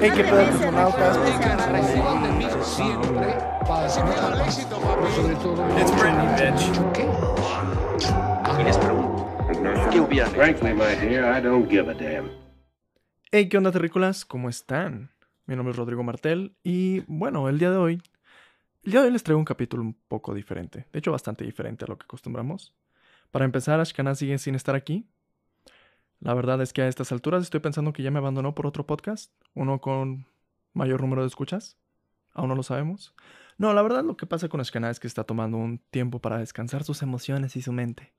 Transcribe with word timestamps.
Hey, 0.00 0.10
qué 0.12 0.24
pedo, 0.24 0.44
cosmonautas. 0.50 1.16
It's 5.78 5.92
Britney, 6.00 6.26
bitch. 6.36 6.62
¿Qué? 6.92 7.06
Frankly, 10.34 10.72
my 10.74 10.94
dear, 10.96 11.24
I 11.24 11.40
don't 11.40 11.70
give 11.70 11.88
a 11.88 11.94
damn. 11.94 12.28
Hey, 13.30 13.48
¿qué 13.48 13.56
onda, 13.56 13.70
terrícolas? 13.70 14.24
¿Cómo 14.24 14.48
están? 14.48 15.10
Mi 15.46 15.54
nombre 15.54 15.70
es 15.70 15.76
Rodrigo 15.76 16.02
Martel 16.02 16.56
y 16.64 17.04
bueno, 17.06 17.48
el 17.48 17.60
día 17.60 17.70
de 17.70 17.76
hoy, 17.76 18.02
el 18.82 18.90
día 18.90 19.00
de 19.00 19.06
hoy 19.06 19.12
les 19.12 19.22
traigo 19.22 19.38
un 19.38 19.44
capítulo 19.44 19.82
un 19.82 19.94
poco 20.08 20.34
diferente, 20.34 20.88
de 20.92 20.98
hecho 20.98 21.12
bastante 21.12 21.44
diferente 21.44 21.84
a 21.84 21.88
lo 21.88 21.96
que 21.98 22.04
acostumbramos. 22.04 22.74
Para 23.30 23.44
empezar, 23.44 23.78
Ashkana 23.78 24.16
sigue 24.16 24.38
sin 24.38 24.56
estar 24.56 24.74
aquí. 24.74 25.06
La 26.20 26.34
verdad 26.34 26.60
es 26.62 26.72
que 26.72 26.82
a 26.82 26.88
estas 26.88 27.12
alturas 27.12 27.42
estoy 27.42 27.60
pensando 27.60 27.92
que 27.92 28.02
ya 28.02 28.10
me 28.10 28.18
abandonó 28.18 28.54
por 28.54 28.66
otro 28.66 28.86
podcast, 28.86 29.32
uno 29.54 29.80
con 29.80 30.26
mayor 30.72 31.00
número 31.00 31.22
de 31.22 31.28
escuchas. 31.28 31.76
Aún 32.32 32.48
no 32.48 32.54
lo 32.54 32.62
sabemos. 32.62 33.14
No, 33.58 33.72
la 33.72 33.82
verdad 33.82 34.04
lo 34.04 34.16
que 34.16 34.26
pasa 34.26 34.48
con 34.48 34.60
Ashkana 34.60 34.90
es 34.90 35.00
que 35.00 35.06
está 35.06 35.24
tomando 35.24 35.56
un 35.56 35.78
tiempo 35.90 36.20
para 36.20 36.38
descansar 36.38 36.84
sus 36.84 37.02
emociones 37.02 37.56
y 37.56 37.62
su 37.62 37.72
mente. 37.72 38.12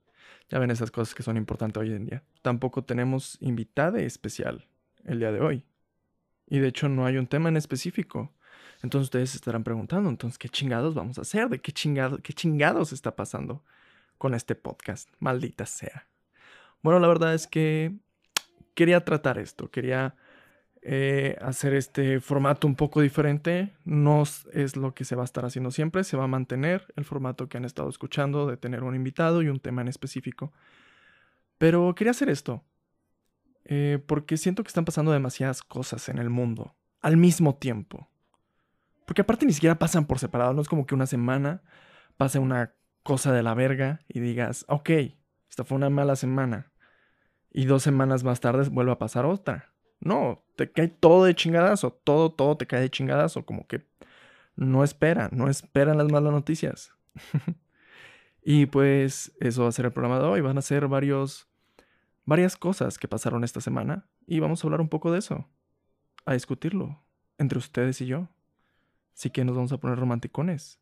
Ya 0.48 0.58
ven 0.58 0.70
esas 0.70 0.90
cosas 0.90 1.14
que 1.14 1.22
son 1.22 1.36
importantes 1.36 1.80
hoy 1.80 1.92
en 1.92 2.06
día. 2.06 2.22
Tampoco 2.42 2.82
tenemos 2.82 3.36
invitada 3.40 4.00
especial 4.00 4.66
el 5.04 5.20
día 5.20 5.30
de 5.30 5.40
hoy. 5.40 5.64
Y 6.46 6.58
de 6.58 6.68
hecho 6.68 6.88
no 6.88 7.06
hay 7.06 7.18
un 7.18 7.26
tema 7.26 7.48
en 7.48 7.56
específico. 7.56 8.32
Entonces 8.82 9.06
ustedes 9.06 9.30
se 9.30 9.36
estarán 9.36 9.64
preguntando, 9.64 10.08
entonces, 10.08 10.38
¿qué 10.38 10.48
chingados 10.48 10.94
vamos 10.94 11.18
a 11.18 11.22
hacer? 11.22 11.48
¿De 11.48 11.60
qué, 11.60 11.72
chingado, 11.72 12.18
qué 12.18 12.32
chingados 12.32 12.92
está 12.92 13.16
pasando 13.16 13.64
con 14.18 14.34
este 14.34 14.54
podcast? 14.54 15.10
Maldita 15.18 15.66
sea. 15.66 16.06
Bueno, 16.82 17.00
la 17.00 17.08
verdad 17.08 17.34
es 17.34 17.46
que 17.46 17.96
quería 18.74 19.04
tratar 19.04 19.38
esto, 19.38 19.70
quería 19.70 20.14
eh, 20.82 21.36
hacer 21.40 21.74
este 21.74 22.20
formato 22.20 22.66
un 22.66 22.76
poco 22.76 23.00
diferente. 23.00 23.74
No 23.84 24.22
es 24.22 24.76
lo 24.76 24.94
que 24.94 25.04
se 25.04 25.16
va 25.16 25.22
a 25.22 25.24
estar 25.24 25.44
haciendo 25.44 25.70
siempre, 25.70 26.04
se 26.04 26.16
va 26.16 26.24
a 26.24 26.28
mantener 26.28 26.86
el 26.96 27.04
formato 27.04 27.48
que 27.48 27.56
han 27.56 27.64
estado 27.64 27.88
escuchando 27.88 28.46
de 28.46 28.56
tener 28.56 28.84
un 28.84 28.94
invitado 28.94 29.42
y 29.42 29.48
un 29.48 29.60
tema 29.60 29.82
en 29.82 29.88
específico. 29.88 30.52
Pero 31.58 31.94
quería 31.94 32.12
hacer 32.12 32.30
esto, 32.30 32.64
eh, 33.64 34.02
porque 34.06 34.36
siento 34.36 34.62
que 34.62 34.68
están 34.68 34.84
pasando 34.84 35.10
demasiadas 35.10 35.62
cosas 35.62 36.08
en 36.08 36.18
el 36.18 36.30
mundo 36.30 36.76
al 37.00 37.16
mismo 37.16 37.56
tiempo. 37.56 38.08
Porque 39.04 39.22
aparte 39.22 39.46
ni 39.46 39.52
siquiera 39.52 39.78
pasan 39.78 40.06
por 40.06 40.18
separado, 40.18 40.52
no 40.52 40.62
es 40.62 40.68
como 40.68 40.86
que 40.86 40.94
una 40.94 41.06
semana 41.06 41.62
pase 42.16 42.38
una 42.38 42.74
cosa 43.02 43.32
de 43.32 43.42
la 43.42 43.54
verga 43.54 44.00
y 44.08 44.20
digas, 44.20 44.64
ok, 44.68 44.90
esta 45.48 45.64
fue 45.64 45.76
una 45.76 45.90
mala 45.90 46.16
semana. 46.16 46.72
Y 47.50 47.64
dos 47.64 47.82
semanas 47.82 48.24
más 48.24 48.40
tarde 48.40 48.68
vuelve 48.68 48.92
a 48.92 48.98
pasar 48.98 49.24
otra. 49.24 49.72
No, 50.00 50.44
te 50.56 50.70
cae 50.70 50.88
todo 50.88 51.24
de 51.24 51.34
chingadazo, 51.34 51.92
todo, 51.92 52.30
todo 52.30 52.56
te 52.56 52.66
cae 52.66 52.80
de 52.80 52.90
chingadazo, 52.90 53.44
como 53.44 53.66
que 53.66 53.86
no 54.54 54.84
esperan, 54.84 55.30
no 55.32 55.48
esperan 55.48 55.98
las 55.98 56.10
malas 56.10 56.32
noticias. 56.32 56.92
y 58.42 58.66
pues 58.66 59.32
eso 59.40 59.62
va 59.62 59.68
a 59.68 59.72
ser 59.72 59.86
el 59.86 59.92
programa 59.92 60.18
de 60.18 60.26
hoy, 60.26 60.40
van 60.40 60.58
a 60.58 60.62
ser 60.62 60.86
varios, 60.88 61.48
varias 62.24 62.56
cosas 62.56 62.98
que 62.98 63.08
pasaron 63.08 63.44
esta 63.44 63.60
semana 63.60 64.06
y 64.26 64.40
vamos 64.40 64.62
a 64.62 64.66
hablar 64.66 64.80
un 64.80 64.88
poco 64.88 65.10
de 65.10 65.18
eso, 65.18 65.48
a 66.26 66.34
discutirlo 66.34 67.02
entre 67.38 67.58
ustedes 67.58 68.00
y 68.00 68.06
yo. 68.06 68.28
Así 69.14 69.30
que 69.30 69.44
nos 69.44 69.56
vamos 69.56 69.72
a 69.72 69.78
poner 69.78 69.98
romanticones. 69.98 70.78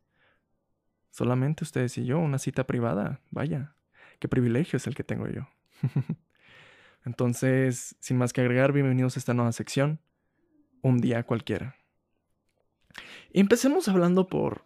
Solamente 1.09 1.63
ustedes 1.63 1.97
y 1.97 2.05
yo, 2.05 2.19
una 2.19 2.37
cita 2.37 2.67
privada, 2.67 3.21
vaya, 3.31 3.76
qué 4.19 4.27
privilegio 4.27 4.77
es 4.77 4.87
el 4.87 4.95
que 4.95 5.03
tengo 5.03 5.27
yo. 5.27 5.47
Entonces, 7.05 7.95
sin 7.99 8.17
más 8.17 8.33
que 8.33 8.41
agregar, 8.41 8.73
bienvenidos 8.73 9.15
a 9.15 9.19
esta 9.19 9.33
nueva 9.33 9.51
sección, 9.51 9.99
un 10.81 10.99
día 10.99 11.23
cualquiera. 11.23 11.75
Y 13.31 13.39
empecemos 13.39 13.87
hablando 13.87 14.27
por 14.27 14.63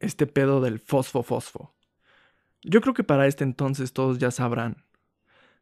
este 0.00 0.26
pedo 0.26 0.60
del 0.60 0.80
fosfo-fosfo. 0.80 1.74
Yo 2.62 2.80
creo 2.80 2.94
que 2.94 3.04
para 3.04 3.26
este 3.26 3.44
entonces 3.44 3.92
todos 3.92 4.18
ya 4.18 4.30
sabrán 4.30 4.84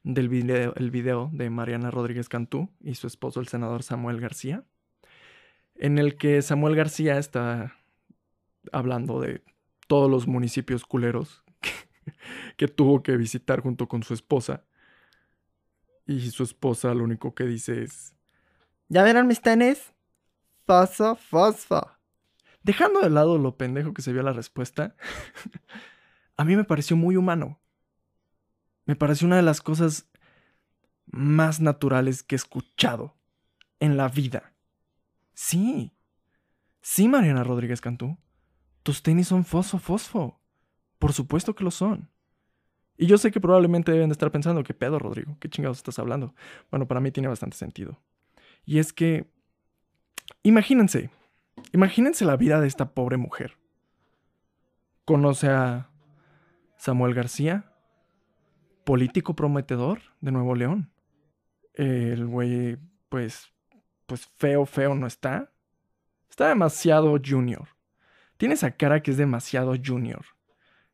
del 0.05 0.29
video, 0.29 0.73
video 0.75 1.31
de 1.33 1.51
Mariana 1.51 1.91
Rodríguez 1.91 2.29
Cantú 2.29 2.71
y 2.81 2.95
su 2.95 3.07
esposo, 3.07 3.41
el 3.41 3.49
senador 3.49 3.83
Samuel 3.83 4.21
García, 4.21 4.65
en 5.75 5.99
el 5.99 6.17
que 6.17 6.41
Samuel 6.43 6.77
García 6.77 7.19
está 7.19 7.77
hablando 8.73 9.21
de 9.21 9.43
todos 9.87 10.11
los 10.11 10.27
municipios 10.27 10.85
culeros 10.85 11.45
que, 12.57 12.69
tuvo 12.69 13.03
que 13.03 13.17
visitar 13.17 13.61
junto 13.61 13.89
con 13.89 14.03
su 14.03 14.15
esposa 14.15 14.65
y 16.07 16.31
su 16.31 16.43
esposa 16.43 16.95
lo 16.95 17.05
único 17.05 17.35
que 17.35 17.45
dice 17.45 17.83
es... 17.83 18.15
¿Ya 18.89 19.05
vieron 19.05 19.27
mis 19.27 19.43
tenis? 19.43 19.93
Fosfo, 20.67 21.17
fosfo. 21.17 21.91
Dejando 22.63 23.01
de 23.01 23.11
lado 23.11 23.39
lo 23.39 23.57
pendejo 23.57 23.93
que 23.93 24.03
se 24.03 24.13
vio 24.13 24.23
la 24.23 24.33
respuesta, 24.33 24.97
a 26.37 26.45
mí 26.45 26.57
me 26.57 26.65
pareció 26.65 26.97
muy 26.97 27.17
humano. 27.17 27.61
Me 28.87 28.97
pareció 28.97 29.27
una 29.27 29.37
de 29.37 29.43
las 29.43 29.61
cosas 29.61 30.09
más 31.07 31.61
naturales 31.61 32.23
que 32.23 32.35
he 32.35 32.37
escuchado 32.37 33.17
en 33.81 33.97
la 33.97 34.09
vida. 34.09 34.55
Sí. 35.35 35.95
Sí, 36.81 37.09
Mariana 37.09 37.45
Rodríguez 37.45 37.81
Cantú. 37.81 38.17
Tus 38.83 39.03
tenis 39.03 39.29
son 39.29 39.45
fosfo, 39.45 39.79
fosfo. 39.79 40.38
Por 40.99 41.13
supuesto 41.13 41.55
que 41.55 41.65
lo 41.65 41.71
son. 41.71 42.09
Y 42.97 43.07
yo 43.07 43.17
sé 43.17 43.31
que 43.31 43.41
probablemente 43.41 43.93
deben 43.93 44.09
de 44.09 44.13
estar 44.13 44.33
pensando, 44.33 44.65
¿qué 44.65 44.75
pedo, 44.75 44.99
Rodrigo? 44.99 45.37
¿Qué 45.39 45.49
chingados 45.49 45.79
estás 45.79 46.01
hablando? 46.01 46.35
Bueno, 46.71 46.89
para 46.89 47.01
mí 47.01 47.13
tiene 47.13 47.29
bastante 47.29 47.57
sentido. 47.57 48.01
Y 48.67 48.81
es 48.81 48.93
que, 48.93 49.31
imagínense, 50.43 51.11
imagínense 51.73 52.25
la 52.25 52.37
vida 52.37 52.61
de 52.61 52.67
esta 52.67 52.95
pobre 52.95 53.17
mujer. 53.17 53.57
Conoce 55.05 55.49
a 55.49 55.91
Samuel 56.77 57.15
García, 57.15 57.73
político 58.85 59.37
prometedor 59.37 60.01
de 60.21 60.33
Nuevo 60.33 60.57
León. 60.57 60.91
El 61.75 62.27
güey, 62.27 62.79
pues, 63.09 63.53
pues 64.07 64.27
feo, 64.27 64.67
feo 64.67 64.97
no 64.97 65.07
está. 65.07 65.53
Está 66.29 66.49
demasiado 66.49 67.17
junior. 67.25 67.69
Tiene 68.39 68.55
esa 68.55 68.73
cara 68.73 69.03
que 69.03 69.13
es 69.13 69.17
demasiado 69.17 69.75
junior. 69.83 70.25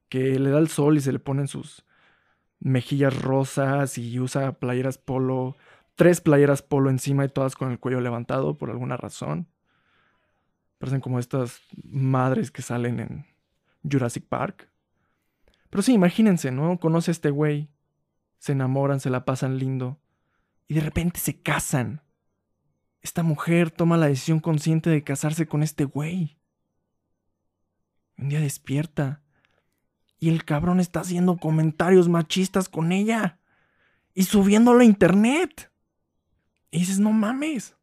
Que 0.08 0.38
le 0.38 0.50
da 0.50 0.58
el 0.58 0.68
sol 0.68 0.96
y 0.96 1.00
se 1.00 1.12
le 1.12 1.18
ponen 1.18 1.48
sus, 1.48 1.84
mejillas 2.64 3.20
rosas 3.20 3.98
y 3.98 4.18
usa 4.18 4.58
playeras 4.58 4.98
polo, 4.98 5.56
tres 5.94 6.20
playeras 6.20 6.62
polo 6.62 6.90
encima 6.90 7.24
y 7.24 7.28
todas 7.28 7.54
con 7.54 7.70
el 7.70 7.78
cuello 7.78 8.00
levantado 8.00 8.56
por 8.56 8.70
alguna 8.70 8.96
razón. 8.96 9.48
Parecen 10.78 11.00
como 11.00 11.18
estas 11.18 11.60
madres 11.82 12.50
que 12.50 12.62
salen 12.62 13.00
en 13.00 13.26
Jurassic 13.88 14.26
Park. 14.26 14.70
Pero 15.70 15.82
sí, 15.82 15.92
imagínense, 15.92 16.50
¿no? 16.50 16.78
Conoce 16.78 17.10
a 17.10 17.12
este 17.12 17.30
güey, 17.30 17.68
se 18.38 18.52
enamoran, 18.52 19.00
se 19.00 19.10
la 19.10 19.24
pasan 19.24 19.58
lindo 19.58 20.00
y 20.68 20.74
de 20.74 20.80
repente 20.80 21.20
se 21.20 21.40
casan. 21.40 22.02
Esta 23.02 23.22
mujer 23.22 23.70
toma 23.70 23.98
la 23.98 24.06
decisión 24.06 24.40
consciente 24.40 24.88
de 24.88 25.04
casarse 25.04 25.46
con 25.46 25.62
este 25.62 25.84
güey. 25.84 26.38
Un 28.16 28.30
día 28.30 28.40
despierta 28.40 29.23
y 30.24 30.30
el 30.30 30.46
cabrón 30.46 30.80
está 30.80 31.00
haciendo 31.00 31.36
comentarios 31.36 32.08
machistas 32.08 32.70
con 32.70 32.92
ella. 32.92 33.38
Y 34.14 34.22
subiéndolo 34.22 34.80
a 34.80 34.84
internet. 34.84 35.70
Y 36.70 36.78
dices, 36.78 36.98
no 36.98 37.12
mames. 37.12 37.76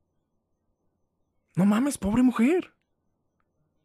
No 1.55 1.65
mames, 1.65 1.99
pobre 1.99 2.23
mujer. 2.23 2.73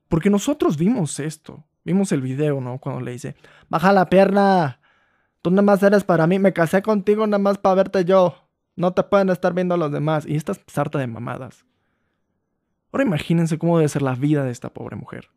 Porque 0.08 0.30
nosotros 0.30 0.78
vimos 0.78 1.20
esto. 1.20 1.66
Vimos 1.84 2.12
el 2.12 2.22
video, 2.22 2.62
¿no? 2.62 2.78
Cuando 2.78 3.02
le 3.02 3.12
dice, 3.12 3.36
baja 3.68 3.92
la 3.92 4.08
pierna. 4.08 4.80
Tú 5.42 5.50
nada 5.50 5.60
más 5.60 5.82
eres 5.82 6.04
para 6.04 6.26
mí. 6.26 6.38
Me 6.38 6.54
casé 6.54 6.80
contigo 6.80 7.26
nada 7.26 7.42
más 7.42 7.58
para 7.58 7.74
verte 7.74 8.06
yo. 8.06 8.48
No 8.74 8.94
te 8.94 9.02
pueden 9.02 9.28
estar 9.28 9.52
viendo 9.52 9.76
los 9.76 9.92
demás. 9.92 10.24
Y 10.26 10.34
estás 10.34 10.62
sarta 10.66 10.98
de 10.98 11.08
mamadas. 11.08 11.66
Ahora 12.90 13.04
imagínense 13.04 13.58
cómo 13.58 13.76
debe 13.76 13.90
ser 13.90 14.00
la 14.00 14.14
vida 14.14 14.44
de 14.44 14.50
esta 14.50 14.72
pobre 14.72 14.96
mujer. 14.96 15.28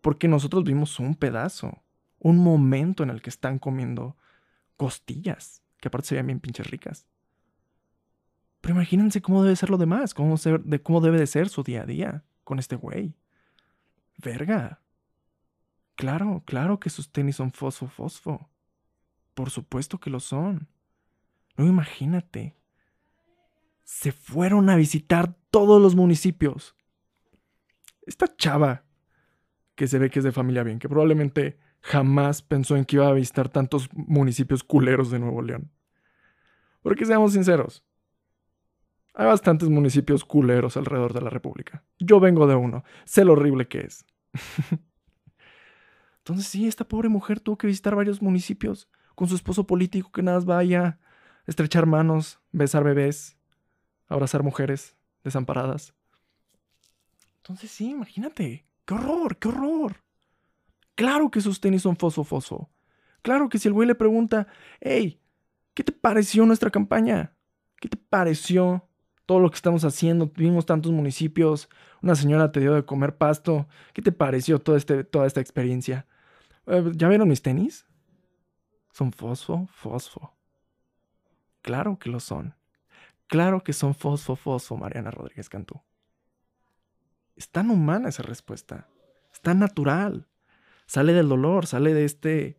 Porque 0.00 0.28
nosotros 0.28 0.64
vimos 0.64 0.98
un 0.98 1.14
pedazo, 1.14 1.82
un 2.18 2.38
momento 2.38 3.02
en 3.02 3.10
el 3.10 3.22
que 3.22 3.30
están 3.30 3.58
comiendo 3.58 4.16
costillas, 4.76 5.62
que 5.80 5.88
aparte 5.88 6.08
se 6.08 6.14
veían 6.14 6.26
bien 6.26 6.40
pinches 6.40 6.70
ricas. 6.70 7.06
Pero 8.60 8.74
imagínense 8.74 9.22
cómo 9.22 9.42
debe 9.42 9.56
ser 9.56 9.70
lo 9.70 9.78
demás, 9.78 10.14
cómo, 10.14 10.36
de 10.36 10.82
cómo 10.82 11.00
debe 11.00 11.18
de 11.18 11.26
ser 11.26 11.48
su 11.48 11.62
día 11.62 11.82
a 11.82 11.86
día 11.86 12.24
con 12.44 12.58
este 12.58 12.76
güey. 12.76 13.14
Verga. 14.18 14.80
Claro, 15.94 16.42
claro 16.44 16.78
que 16.78 16.90
sus 16.90 17.10
tenis 17.10 17.36
son 17.36 17.52
fosfo, 17.52 17.88
fosfo. 17.88 18.48
Por 19.34 19.50
supuesto 19.50 19.98
que 19.98 20.10
lo 20.10 20.20
son. 20.20 20.68
No 21.56 21.66
imagínate. 21.66 22.56
Se 23.84 24.12
fueron 24.12 24.70
a 24.70 24.76
visitar 24.76 25.34
todos 25.50 25.80
los 25.80 25.94
municipios. 25.94 26.76
Esta 28.06 28.34
chava 28.36 28.84
que 29.78 29.86
se 29.86 30.00
ve 30.00 30.10
que 30.10 30.18
es 30.18 30.24
de 30.24 30.32
familia 30.32 30.64
bien, 30.64 30.80
que 30.80 30.88
probablemente 30.88 31.56
jamás 31.82 32.42
pensó 32.42 32.76
en 32.76 32.84
que 32.84 32.96
iba 32.96 33.06
a 33.06 33.12
visitar 33.12 33.48
tantos 33.48 33.88
municipios 33.94 34.64
culeros 34.64 35.12
de 35.12 35.20
Nuevo 35.20 35.40
León. 35.40 35.70
Porque 36.82 37.06
seamos 37.06 37.32
sinceros, 37.32 37.84
Hay 39.14 39.26
bastantes 39.26 39.68
municipios 39.68 40.24
culeros 40.24 40.76
alrededor 40.76 41.12
de 41.12 41.20
la 41.20 41.30
República. 41.30 41.84
Yo 42.00 42.18
vengo 42.18 42.48
de 42.48 42.56
uno. 42.56 42.82
Sé 43.04 43.24
lo 43.24 43.34
horrible 43.34 43.68
que 43.68 43.82
es. 43.82 44.04
Entonces 46.18 46.48
sí, 46.48 46.66
esta 46.66 46.86
pobre 46.86 47.08
mujer 47.08 47.38
tuvo 47.38 47.56
que 47.56 47.68
visitar 47.68 47.94
varios 47.94 48.20
municipios 48.20 48.88
con 49.14 49.28
su 49.28 49.36
esposo 49.36 49.64
político 49.64 50.10
que 50.10 50.24
nada 50.24 50.38
más 50.38 50.44
vaya 50.44 50.82
a 50.86 50.98
estrechar 51.46 51.86
manos, 51.86 52.40
besar 52.50 52.82
bebés, 52.82 53.36
abrazar 54.08 54.42
mujeres 54.42 54.96
desamparadas. 55.22 55.94
Entonces 57.36 57.70
sí, 57.70 57.90
imagínate. 57.90 58.67
¡Qué 58.88 58.94
horror! 58.94 59.36
¡Qué 59.36 59.48
horror! 59.48 59.96
Claro 60.94 61.30
que 61.30 61.42
sus 61.42 61.60
tenis 61.60 61.82
son 61.82 61.98
fosfo 61.98 62.24
fosfo. 62.24 62.70
Claro 63.20 63.50
que 63.50 63.58
si 63.58 63.68
el 63.68 63.74
güey 63.74 63.86
le 63.86 63.94
pregunta, 63.94 64.46
hey, 64.80 65.20
¿qué 65.74 65.84
te 65.84 65.92
pareció 65.92 66.46
nuestra 66.46 66.70
campaña? 66.70 67.34
¿Qué 67.78 67.90
te 67.90 67.98
pareció 67.98 68.88
todo 69.26 69.40
lo 69.40 69.50
que 69.50 69.56
estamos 69.56 69.84
haciendo? 69.84 70.32
Vimos 70.34 70.64
tantos 70.64 70.90
municipios, 70.90 71.68
una 72.00 72.14
señora 72.14 72.50
te 72.50 72.60
dio 72.60 72.72
de 72.72 72.86
comer 72.86 73.18
pasto. 73.18 73.68
¿Qué 73.92 74.00
te 74.00 74.10
pareció 74.10 74.58
todo 74.58 74.74
este, 74.74 75.04
toda 75.04 75.26
esta 75.26 75.42
experiencia? 75.42 76.06
Eh, 76.64 76.90
¿Ya 76.94 77.08
vieron 77.08 77.28
mis 77.28 77.42
tenis? 77.42 77.84
Son 78.94 79.12
fosfo, 79.12 79.66
fosfo. 79.70 80.34
Claro 81.60 81.98
que 81.98 82.08
lo 82.08 82.20
son. 82.20 82.54
Claro 83.26 83.62
que 83.62 83.74
son 83.74 83.94
fosfo, 83.94 84.34
fosfo, 84.34 84.78
Mariana 84.78 85.10
Rodríguez 85.10 85.50
Cantú. 85.50 85.82
Es 87.38 87.48
tan 87.50 87.70
humana 87.70 88.08
esa 88.08 88.24
respuesta. 88.24 88.88
Es 89.32 89.40
tan 89.40 89.60
natural. 89.60 90.26
Sale 90.86 91.12
del 91.12 91.28
dolor, 91.28 91.66
sale 91.66 91.94
de 91.94 92.04
este. 92.04 92.58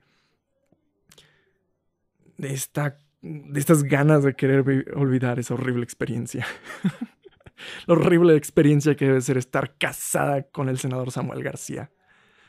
de 2.38 2.54
esta. 2.54 2.98
de 3.22 3.60
estas 3.60 3.84
ganas 3.84 4.24
de 4.24 4.36
querer 4.36 4.64
olvidar 4.96 5.38
esa 5.38 5.54
horrible 5.56 5.84
experiencia. 5.84 6.48
La 7.88 7.96
horrible 7.96 8.38
experiencia 8.38 8.96
que 8.96 9.06
debe 9.06 9.20
ser 9.20 9.38
estar 9.38 9.78
casada 9.78 10.44
con 10.44 10.70
el 10.70 10.80
senador 10.80 11.12
Samuel 11.12 11.44
García. 11.44 11.92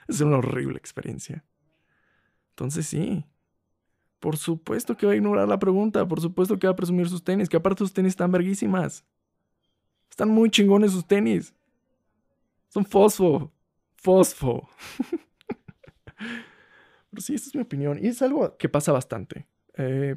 Es 0.07 0.21
una 0.21 0.39
horrible 0.39 0.79
experiencia. 0.79 1.45
Entonces 2.51 2.87
sí, 2.87 3.27
por 4.21 4.37
supuesto 4.37 4.97
que 4.97 5.07
va 5.07 5.13
a 5.13 5.17
ignorar 5.17 5.49
la 5.49 5.59
pregunta, 5.59 6.07
por 6.07 6.21
supuesto 6.21 6.61
que 6.61 6.69
va 6.69 6.75
a 6.75 6.77
presumir 6.77 7.09
sus 7.09 7.25
tenis, 7.25 7.49
que 7.49 7.57
aparte 7.57 7.79
sus 7.79 7.93
tenis 7.93 8.11
están 8.11 8.31
verguísimas. 8.31 9.05
Están 10.09 10.29
muy 10.29 10.49
chingones 10.49 10.93
sus 10.93 11.07
tenis. 11.07 11.55
Son 12.71 12.85
fosfo, 12.85 13.53
fosfo. 13.97 14.69
Pero 17.11 17.21
sí, 17.21 17.35
esta 17.35 17.49
es 17.49 17.55
mi 17.55 17.63
opinión. 17.63 17.99
Y 18.01 18.07
es 18.07 18.23
algo 18.23 18.57
que 18.57 18.69
pasa 18.69 18.93
bastante. 18.93 19.47
Eh, 19.77 20.15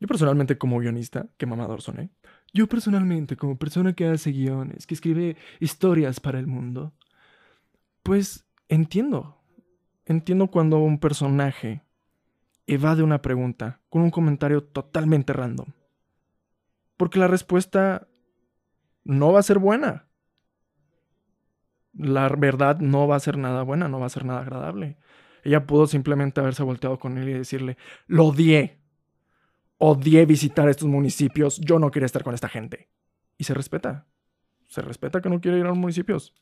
yo 0.00 0.08
personalmente 0.08 0.56
como 0.56 0.78
guionista, 0.78 1.28
que 1.36 1.44
mamador 1.44 1.82
soné, 1.82 2.10
yo 2.54 2.66
personalmente 2.66 3.36
como 3.36 3.58
persona 3.58 3.92
que 3.92 4.06
hace 4.06 4.32
guiones, 4.32 4.86
que 4.86 4.94
escribe 4.94 5.36
historias 5.60 6.20
para 6.20 6.38
el 6.38 6.46
mundo, 6.46 6.94
pues 8.02 8.46
entiendo. 8.68 9.36
Entiendo 10.06 10.48
cuando 10.48 10.78
un 10.78 10.98
personaje 10.98 11.84
evade 12.66 13.02
una 13.02 13.20
pregunta 13.20 13.80
con 13.90 14.00
un 14.00 14.10
comentario 14.10 14.64
totalmente 14.64 15.34
random. 15.34 15.66
Porque 16.96 17.18
la 17.18 17.28
respuesta 17.28 18.08
no 19.04 19.32
va 19.32 19.40
a 19.40 19.44
ser 19.44 19.58
buena. 19.58 20.09
La 21.92 22.28
verdad 22.28 22.78
no 22.78 23.08
va 23.08 23.16
a 23.16 23.20
ser 23.20 23.36
nada 23.36 23.62
buena, 23.62 23.88
no 23.88 24.00
va 24.00 24.06
a 24.06 24.10
ser 24.10 24.24
nada 24.24 24.40
agradable. 24.40 24.96
Ella 25.42 25.66
pudo 25.66 25.86
simplemente 25.86 26.40
haberse 26.40 26.62
volteado 26.62 26.98
con 26.98 27.18
él 27.18 27.28
y 27.28 27.32
decirle, 27.32 27.76
lo 28.06 28.26
odié. 28.26 28.78
Odié 29.78 30.26
visitar 30.26 30.68
estos 30.68 30.88
municipios, 30.88 31.58
yo 31.60 31.78
no 31.78 31.90
quería 31.90 32.06
estar 32.06 32.22
con 32.22 32.34
esta 32.34 32.48
gente. 32.48 32.88
Y 33.38 33.44
se 33.44 33.54
respeta. 33.54 34.06
Se 34.68 34.82
respeta 34.82 35.20
que 35.20 35.30
no 35.30 35.40
quiere 35.40 35.58
ir 35.58 35.64
a 35.64 35.70
los 35.70 35.78
municipios. 35.78 36.34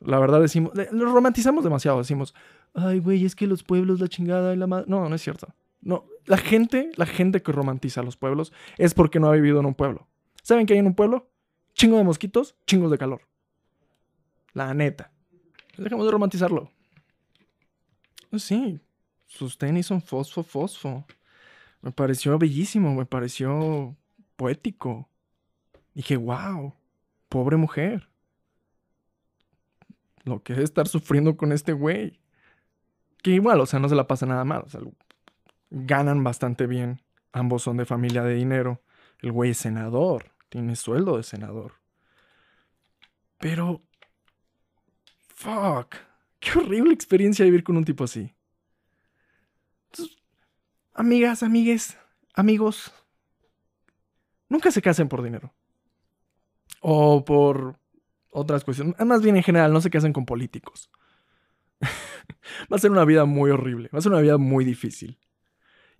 La 0.00 0.18
verdad 0.18 0.40
decimos, 0.40 0.72
lo 0.92 1.12
romantizamos 1.12 1.64
demasiado, 1.64 1.98
decimos, 1.98 2.34
ay 2.74 3.00
güey, 3.00 3.24
es 3.24 3.34
que 3.34 3.46
los 3.46 3.62
pueblos, 3.62 4.00
la 4.00 4.08
chingada 4.08 4.54
y 4.54 4.56
la 4.56 4.66
madre... 4.66 4.86
No, 4.88 5.08
no 5.08 5.14
es 5.14 5.22
cierto. 5.22 5.48
No, 5.80 6.06
la 6.26 6.36
gente, 6.36 6.90
la 6.96 7.06
gente 7.06 7.42
que 7.42 7.52
romantiza 7.52 8.02
los 8.02 8.16
pueblos 8.16 8.52
es 8.76 8.94
porque 8.94 9.20
no 9.20 9.28
ha 9.28 9.32
vivido 9.32 9.60
en 9.60 9.66
un 9.66 9.74
pueblo. 9.74 10.06
¿Saben 10.42 10.66
qué 10.66 10.74
hay 10.74 10.80
en 10.80 10.86
un 10.86 10.94
pueblo? 10.94 11.30
Chingo 11.74 11.96
de 11.96 12.04
mosquitos, 12.04 12.56
chingos 12.66 12.90
de 12.90 12.98
calor. 12.98 13.22
La 14.56 14.72
neta. 14.72 15.12
Dejemos 15.76 16.06
de 16.06 16.12
romantizarlo. 16.12 16.70
Pues 18.30 18.42
sí, 18.42 18.80
sus 19.26 19.58
tenis 19.58 19.84
son 19.84 20.00
fosfo, 20.00 20.42
fosfo. 20.42 21.04
Me 21.82 21.92
pareció 21.92 22.38
bellísimo, 22.38 22.94
me 22.94 23.04
pareció 23.04 23.94
poético. 24.34 25.10
Dije, 25.92 26.16
wow, 26.16 26.72
pobre 27.28 27.58
mujer. 27.58 28.08
Lo 30.24 30.42
que 30.42 30.54
es 30.54 30.60
estar 30.60 30.88
sufriendo 30.88 31.36
con 31.36 31.52
este 31.52 31.74
güey. 31.74 32.18
Que 33.22 33.32
igual, 33.32 33.60
o 33.60 33.66
sea, 33.66 33.78
no 33.78 33.90
se 33.90 33.94
la 33.94 34.06
pasa 34.06 34.24
nada 34.24 34.46
mal. 34.46 34.62
O 34.64 34.70
sea, 34.70 34.80
ganan 35.68 36.24
bastante 36.24 36.66
bien. 36.66 37.02
Ambos 37.30 37.62
son 37.62 37.76
de 37.76 37.84
familia 37.84 38.22
de 38.22 38.32
dinero. 38.32 38.80
El 39.18 39.32
güey 39.32 39.50
es 39.50 39.58
senador, 39.58 40.32
tiene 40.48 40.76
sueldo 40.76 41.18
de 41.18 41.24
senador. 41.24 41.74
Pero... 43.36 43.82
Fuck. 45.36 45.96
Qué 46.40 46.58
horrible 46.58 46.92
experiencia 46.92 47.44
vivir 47.44 47.62
con 47.62 47.76
un 47.76 47.84
tipo 47.84 48.04
así. 48.04 48.32
amigas, 50.94 51.42
amigues, 51.42 51.98
amigos, 52.34 52.92
nunca 54.48 54.70
se 54.70 54.80
casen 54.80 55.08
por 55.08 55.22
dinero. 55.22 55.52
O 56.80 57.24
por 57.24 57.78
otras 58.30 58.64
cuestiones. 58.64 58.94
Más 59.04 59.22
bien 59.22 59.36
en 59.36 59.42
general, 59.42 59.72
no 59.72 59.80
se 59.80 59.90
casen 59.90 60.12
con 60.12 60.24
políticos. 60.24 60.90
Va 62.72 62.76
a 62.76 62.78
ser 62.78 62.90
una 62.90 63.04
vida 63.04 63.26
muy 63.26 63.50
horrible. 63.50 63.90
Va 63.94 63.98
a 63.98 64.02
ser 64.02 64.12
una 64.12 64.22
vida 64.22 64.38
muy 64.38 64.64
difícil. 64.64 65.18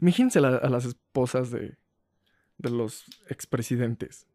Imagínense 0.01 0.39
a 0.39 0.43
las 0.69 0.85
esposas 0.85 1.51
de, 1.51 1.77
de 2.59 2.71
los 2.71 3.05
expresidentes. 3.29 4.27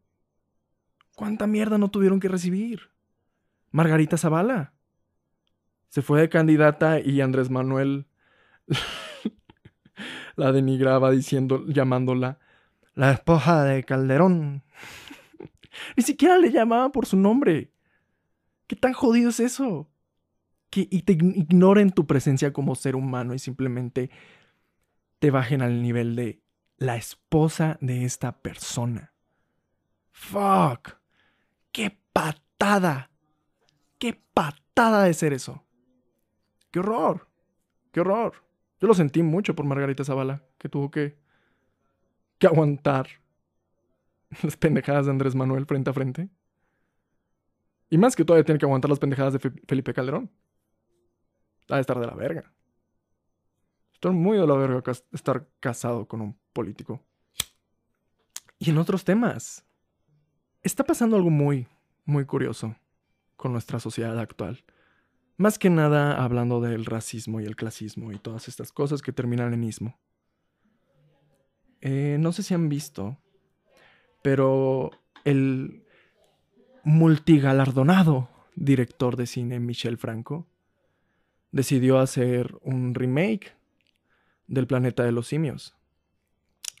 ¿Cuánta 1.16 1.46
mierda 1.46 1.78
no 1.78 1.90
tuvieron 1.90 2.20
que 2.20 2.28
recibir? 2.28 2.90
Margarita 3.70 4.16
Zavala. 4.16 4.74
Se 5.92 6.00
fue 6.00 6.22
de 6.22 6.30
candidata 6.30 7.00
y 7.00 7.20
Andrés 7.20 7.50
Manuel 7.50 8.06
la 10.36 10.50
denigraba 10.50 11.10
diciendo, 11.10 11.66
llamándola 11.66 12.38
la 12.94 13.12
esposa 13.12 13.64
de 13.64 13.84
Calderón. 13.84 14.62
Ni 15.98 16.02
siquiera 16.02 16.38
le 16.38 16.50
llamaba 16.50 16.90
por 16.92 17.04
su 17.04 17.18
nombre. 17.18 17.74
¿Qué 18.68 18.74
tan 18.74 18.94
jodido 18.94 19.28
es 19.28 19.40
eso? 19.40 19.90
Que 20.70 20.88
y 20.90 21.02
te 21.02 21.12
ignoren 21.12 21.90
tu 21.90 22.06
presencia 22.06 22.54
como 22.54 22.74
ser 22.74 22.96
humano 22.96 23.34
y 23.34 23.38
simplemente 23.38 24.08
te 25.18 25.30
bajen 25.30 25.60
al 25.60 25.82
nivel 25.82 26.16
de 26.16 26.40
la 26.78 26.96
esposa 26.96 27.76
de 27.82 28.06
esta 28.06 28.40
persona. 28.40 29.12
Fuck. 30.10 30.96
Qué 31.70 31.94
patada. 32.14 33.10
Qué 33.98 34.18
patada 34.32 35.04
de 35.04 35.12
ser 35.12 35.34
eso. 35.34 35.62
Qué 36.72 36.80
horror. 36.80 37.28
Qué 37.92 38.00
horror. 38.00 38.34
Yo 38.80 38.88
lo 38.88 38.94
sentí 38.94 39.22
mucho 39.22 39.54
por 39.54 39.64
Margarita 39.64 40.04
Zavala, 40.04 40.42
que 40.58 40.68
tuvo 40.68 40.90
que, 40.90 41.16
que 42.38 42.48
aguantar 42.48 43.06
las 44.42 44.56
pendejadas 44.56 45.06
de 45.06 45.12
Andrés 45.12 45.36
Manuel 45.36 45.66
frente 45.66 45.90
a 45.90 45.92
frente. 45.92 46.28
Y 47.90 47.98
más 47.98 48.16
que 48.16 48.24
todavía 48.24 48.44
tiene 48.44 48.58
que 48.58 48.64
aguantar 48.64 48.88
las 48.88 48.98
pendejadas 48.98 49.34
de 49.34 49.38
Felipe 49.38 49.94
Calderón. 49.94 50.30
Va 51.70 51.76
a 51.76 51.80
estar 51.80 52.00
de 52.00 52.06
la 52.06 52.14
verga. 52.14 52.50
Estoy 53.92 54.14
muy 54.14 54.38
de 54.38 54.46
la 54.46 54.54
verga 54.54 54.82
estar 55.12 55.46
casado 55.60 56.08
con 56.08 56.22
un 56.22 56.38
político. 56.52 57.00
Y 58.58 58.70
en 58.70 58.78
otros 58.78 59.04
temas, 59.04 59.64
está 60.62 60.84
pasando 60.84 61.16
algo 61.16 61.30
muy, 61.30 61.68
muy 62.04 62.24
curioso 62.24 62.74
con 63.36 63.52
nuestra 63.52 63.78
sociedad 63.78 64.18
actual. 64.18 64.64
Más 65.36 65.58
que 65.58 65.70
nada 65.70 66.22
hablando 66.22 66.60
del 66.60 66.84
racismo 66.84 67.40
y 67.40 67.44
el 67.44 67.56
clasismo 67.56 68.12
y 68.12 68.18
todas 68.18 68.48
estas 68.48 68.72
cosas 68.72 69.02
que 69.02 69.12
terminan 69.12 69.54
en 69.54 69.64
ismo. 69.64 69.98
Eh, 71.80 72.16
no 72.20 72.32
sé 72.32 72.42
si 72.42 72.54
han 72.54 72.68
visto, 72.68 73.18
pero 74.22 74.90
el 75.24 75.82
multigalardonado 76.84 78.28
director 78.54 79.16
de 79.16 79.26
cine 79.26 79.58
Michel 79.58 79.98
Franco 79.98 80.46
decidió 81.50 81.98
hacer 81.98 82.54
un 82.62 82.94
remake 82.94 83.54
del 84.46 84.66
planeta 84.66 85.02
de 85.02 85.12
los 85.12 85.26
simios. 85.26 85.74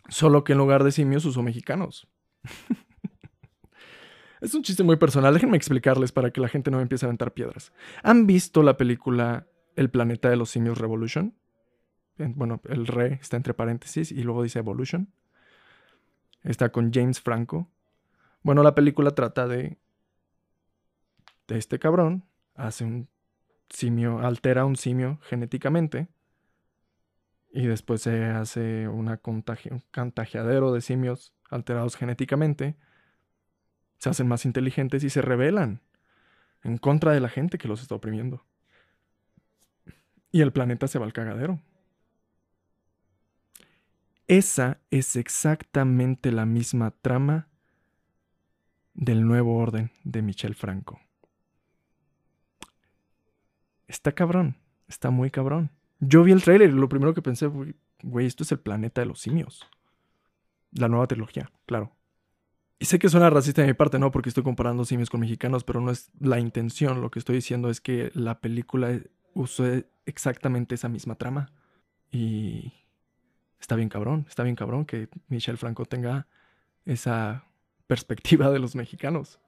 Solo 0.08 0.44
que 0.44 0.52
en 0.52 0.58
lugar 0.58 0.84
de 0.84 0.92
simios 0.92 1.24
usó 1.24 1.42
mexicanos. 1.42 2.08
es 4.42 4.54
un 4.54 4.62
chiste 4.62 4.82
muy 4.82 4.96
personal, 4.96 5.32
déjenme 5.32 5.56
explicarles 5.56 6.12
para 6.12 6.30
que 6.30 6.40
la 6.40 6.48
gente 6.48 6.70
no 6.70 6.78
me 6.78 6.82
empiece 6.82 7.06
a 7.06 7.08
aventar 7.08 7.32
piedras. 7.32 7.72
¿Han 8.02 8.26
visto 8.26 8.62
la 8.62 8.76
película 8.76 9.46
El 9.76 9.88
planeta 9.88 10.28
de 10.28 10.36
los 10.36 10.50
simios 10.50 10.78
Revolution? 10.78 11.34
Bueno, 12.18 12.60
el 12.64 12.86
re 12.86 13.18
está 13.20 13.36
entre 13.36 13.54
paréntesis 13.54 14.12
y 14.12 14.22
luego 14.22 14.42
dice 14.42 14.58
Evolution. 14.58 15.12
Está 16.42 16.70
con 16.70 16.92
James 16.92 17.20
Franco. 17.20 17.70
Bueno, 18.42 18.62
la 18.62 18.74
película 18.74 19.12
trata 19.12 19.46
de, 19.46 19.78
de 21.48 21.58
este 21.58 21.78
cabrón, 21.78 22.24
hace 22.54 22.84
un 22.84 23.08
simio, 23.70 24.18
altera 24.18 24.64
un 24.64 24.76
simio 24.76 25.18
genéticamente 25.22 26.08
y 27.52 27.66
después 27.66 28.02
se 28.02 28.24
hace 28.24 28.88
una 28.88 29.20
un 29.24 29.44
contagiadero 29.92 30.72
de 30.72 30.80
simios 30.80 31.34
alterados 31.50 31.96
genéticamente, 31.96 32.76
se 34.02 34.10
hacen 34.10 34.26
más 34.26 34.44
inteligentes 34.46 35.04
y 35.04 35.10
se 35.10 35.22
rebelan 35.22 35.80
en 36.64 36.76
contra 36.76 37.12
de 37.12 37.20
la 37.20 37.28
gente 37.28 37.56
que 37.56 37.68
los 37.68 37.82
está 37.82 37.94
oprimiendo. 37.94 38.44
Y 40.32 40.40
el 40.40 40.52
planeta 40.52 40.88
se 40.88 40.98
va 40.98 41.04
al 41.04 41.12
cagadero. 41.12 41.60
Esa 44.26 44.80
es 44.90 45.14
exactamente 45.14 46.32
la 46.32 46.46
misma 46.46 46.90
trama 46.90 47.46
del 48.92 49.24
nuevo 49.24 49.56
orden 49.56 49.92
de 50.02 50.20
Michel 50.20 50.56
Franco. 50.56 51.00
Está 53.86 54.10
cabrón, 54.10 54.56
está 54.88 55.10
muy 55.10 55.30
cabrón. 55.30 55.70
Yo 56.00 56.24
vi 56.24 56.32
el 56.32 56.42
tráiler 56.42 56.70
y 56.70 56.72
lo 56.72 56.88
primero 56.88 57.14
que 57.14 57.22
pensé 57.22 57.48
fue, 57.48 57.76
güey, 58.02 58.26
esto 58.26 58.42
es 58.42 58.50
el 58.50 58.58
planeta 58.58 59.00
de 59.00 59.06
los 59.06 59.20
simios. 59.20 59.64
La 60.72 60.88
nueva 60.88 61.06
trilogía, 61.06 61.52
claro. 61.66 61.94
Y 62.82 62.84
sé 62.84 62.98
que 62.98 63.08
suena 63.08 63.30
racista 63.30 63.62
de 63.62 63.68
mi 63.68 63.74
parte, 63.74 64.00
¿no? 64.00 64.10
Porque 64.10 64.28
estoy 64.28 64.42
comparando 64.42 64.84
simios 64.84 65.08
con 65.08 65.20
mexicanos, 65.20 65.62
pero 65.62 65.80
no 65.80 65.92
es 65.92 66.10
la 66.18 66.40
intención. 66.40 67.00
Lo 67.00 67.12
que 67.12 67.20
estoy 67.20 67.36
diciendo 67.36 67.70
es 67.70 67.80
que 67.80 68.10
la 68.12 68.40
película 68.40 68.98
usó 69.34 69.64
exactamente 70.04 70.74
esa 70.74 70.88
misma 70.88 71.14
trama. 71.14 71.52
Y 72.10 72.72
está 73.60 73.76
bien 73.76 73.88
cabrón, 73.88 74.26
está 74.28 74.42
bien 74.42 74.56
cabrón 74.56 74.84
que 74.84 75.08
Michel 75.28 75.58
Franco 75.58 75.84
tenga 75.84 76.26
esa 76.84 77.44
perspectiva 77.86 78.50
de 78.50 78.58
los 78.58 78.74
mexicanos. 78.74 79.38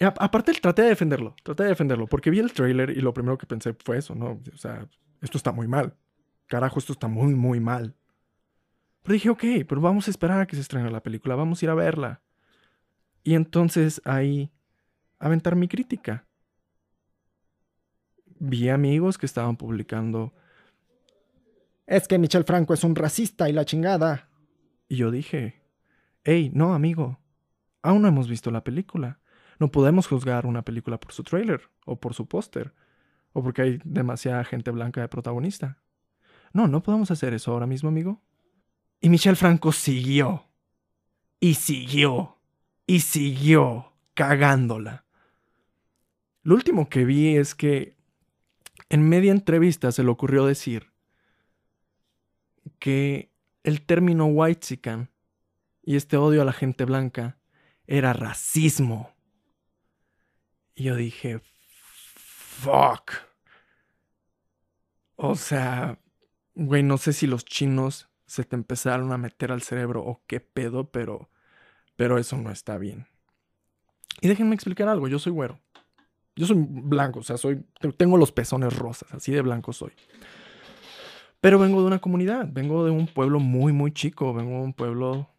Aparte, 0.00 0.52
traté 0.60 0.82
de 0.82 0.88
defenderlo, 0.88 1.34
traté 1.42 1.62
de 1.62 1.70
defenderlo, 1.70 2.06
porque 2.08 2.28
vi 2.28 2.40
el 2.40 2.52
trailer 2.52 2.90
y 2.90 3.00
lo 3.00 3.14
primero 3.14 3.38
que 3.38 3.46
pensé 3.46 3.74
fue 3.82 3.96
eso, 3.96 4.14
¿no? 4.14 4.38
O 4.52 4.58
sea, 4.58 4.86
esto 5.22 5.38
está 5.38 5.50
muy 5.50 5.66
mal. 5.66 5.96
Carajo, 6.46 6.78
esto 6.78 6.92
está 6.92 7.08
muy, 7.08 7.34
muy 7.34 7.58
mal. 7.58 7.94
Pero 9.04 9.12
dije, 9.12 9.28
ok, 9.28 9.44
pero 9.68 9.82
vamos 9.82 10.08
a 10.08 10.10
esperar 10.10 10.40
a 10.40 10.46
que 10.46 10.56
se 10.56 10.62
estrene 10.62 10.90
la 10.90 11.02
película, 11.02 11.34
vamos 11.34 11.60
a 11.62 11.66
ir 11.66 11.70
a 11.70 11.74
verla. 11.74 12.22
Y 13.22 13.34
entonces 13.34 14.00
ahí 14.06 14.50
aventar 15.18 15.56
mi 15.56 15.68
crítica. 15.68 16.26
Vi 18.38 18.70
amigos 18.70 19.18
que 19.18 19.26
estaban 19.26 19.56
publicando 19.56 20.32
Es 21.86 22.08
que 22.08 22.18
Michel 22.18 22.44
Franco 22.44 22.72
es 22.72 22.82
un 22.82 22.96
racista 22.96 23.48
y 23.48 23.52
la 23.52 23.66
chingada. 23.66 24.30
Y 24.88 24.96
yo 24.96 25.10
dije, 25.10 25.62
hey, 26.24 26.50
no, 26.54 26.74
amigo, 26.74 27.20
aún 27.82 28.00
no 28.00 28.08
hemos 28.08 28.26
visto 28.26 28.50
la 28.50 28.64
película. 28.64 29.20
No 29.58 29.70
podemos 29.70 30.06
juzgar 30.06 30.46
una 30.46 30.62
película 30.62 30.98
por 30.98 31.12
su 31.12 31.24
tráiler 31.24 31.68
o 31.84 32.00
por 32.00 32.14
su 32.14 32.26
póster 32.26 32.72
o 33.34 33.42
porque 33.42 33.62
hay 33.62 33.80
demasiada 33.84 34.44
gente 34.44 34.70
blanca 34.70 35.02
de 35.02 35.08
protagonista. 35.08 35.78
No, 36.54 36.68
no 36.68 36.82
podemos 36.82 37.10
hacer 37.10 37.34
eso 37.34 37.52
ahora 37.52 37.66
mismo, 37.66 37.90
amigo. 37.90 38.22
Y 39.04 39.10
Michel 39.10 39.36
Franco 39.36 39.70
siguió. 39.70 40.46
Y 41.38 41.56
siguió. 41.56 42.38
Y 42.86 43.00
siguió 43.00 43.92
cagándola. 44.14 45.04
Lo 46.42 46.54
último 46.54 46.88
que 46.88 47.04
vi 47.04 47.36
es 47.36 47.54
que 47.54 47.98
en 48.88 49.06
media 49.06 49.30
entrevista 49.30 49.92
se 49.92 50.02
le 50.02 50.08
ocurrió 50.08 50.46
decir 50.46 50.90
que 52.78 53.30
el 53.62 53.84
término 53.84 54.24
whitezican 54.24 55.10
y 55.82 55.96
este 55.96 56.16
odio 56.16 56.40
a 56.40 56.46
la 56.46 56.54
gente 56.54 56.86
blanca 56.86 57.38
era 57.86 58.14
racismo. 58.14 59.14
Y 60.74 60.84
yo 60.84 60.96
dije, 60.96 61.42
fuck. 62.14 63.12
O 65.16 65.36
sea, 65.36 66.00
güey, 66.54 66.82
no 66.82 66.96
sé 66.96 67.12
si 67.12 67.26
los 67.26 67.44
chinos 67.44 68.08
se 68.34 68.42
te 68.42 68.56
empezaron 68.56 69.12
a 69.12 69.16
meter 69.16 69.52
al 69.52 69.62
cerebro 69.62 70.02
o 70.02 70.24
qué 70.26 70.40
pedo, 70.40 70.90
pero, 70.90 71.30
pero 71.94 72.18
eso 72.18 72.36
no 72.36 72.50
está 72.50 72.78
bien. 72.78 73.06
Y 74.20 74.26
déjenme 74.26 74.56
explicar 74.56 74.88
algo, 74.88 75.06
yo 75.06 75.20
soy 75.20 75.30
güero. 75.30 75.60
Yo 76.34 76.44
soy 76.44 76.56
blanco, 76.58 77.20
o 77.20 77.22
sea, 77.22 77.36
soy, 77.36 77.64
tengo 77.96 78.16
los 78.16 78.32
pezones 78.32 78.76
rosas, 78.76 79.14
así 79.14 79.30
de 79.30 79.40
blanco 79.40 79.72
soy. 79.72 79.92
Pero 81.40 81.60
vengo 81.60 81.80
de 81.80 81.86
una 81.86 82.00
comunidad, 82.00 82.48
vengo 82.50 82.84
de 82.84 82.90
un 82.90 83.06
pueblo 83.06 83.38
muy, 83.38 83.72
muy 83.72 83.92
chico, 83.92 84.34
vengo 84.34 84.58
de 84.58 84.64
un 84.64 84.72
pueblo 84.72 85.30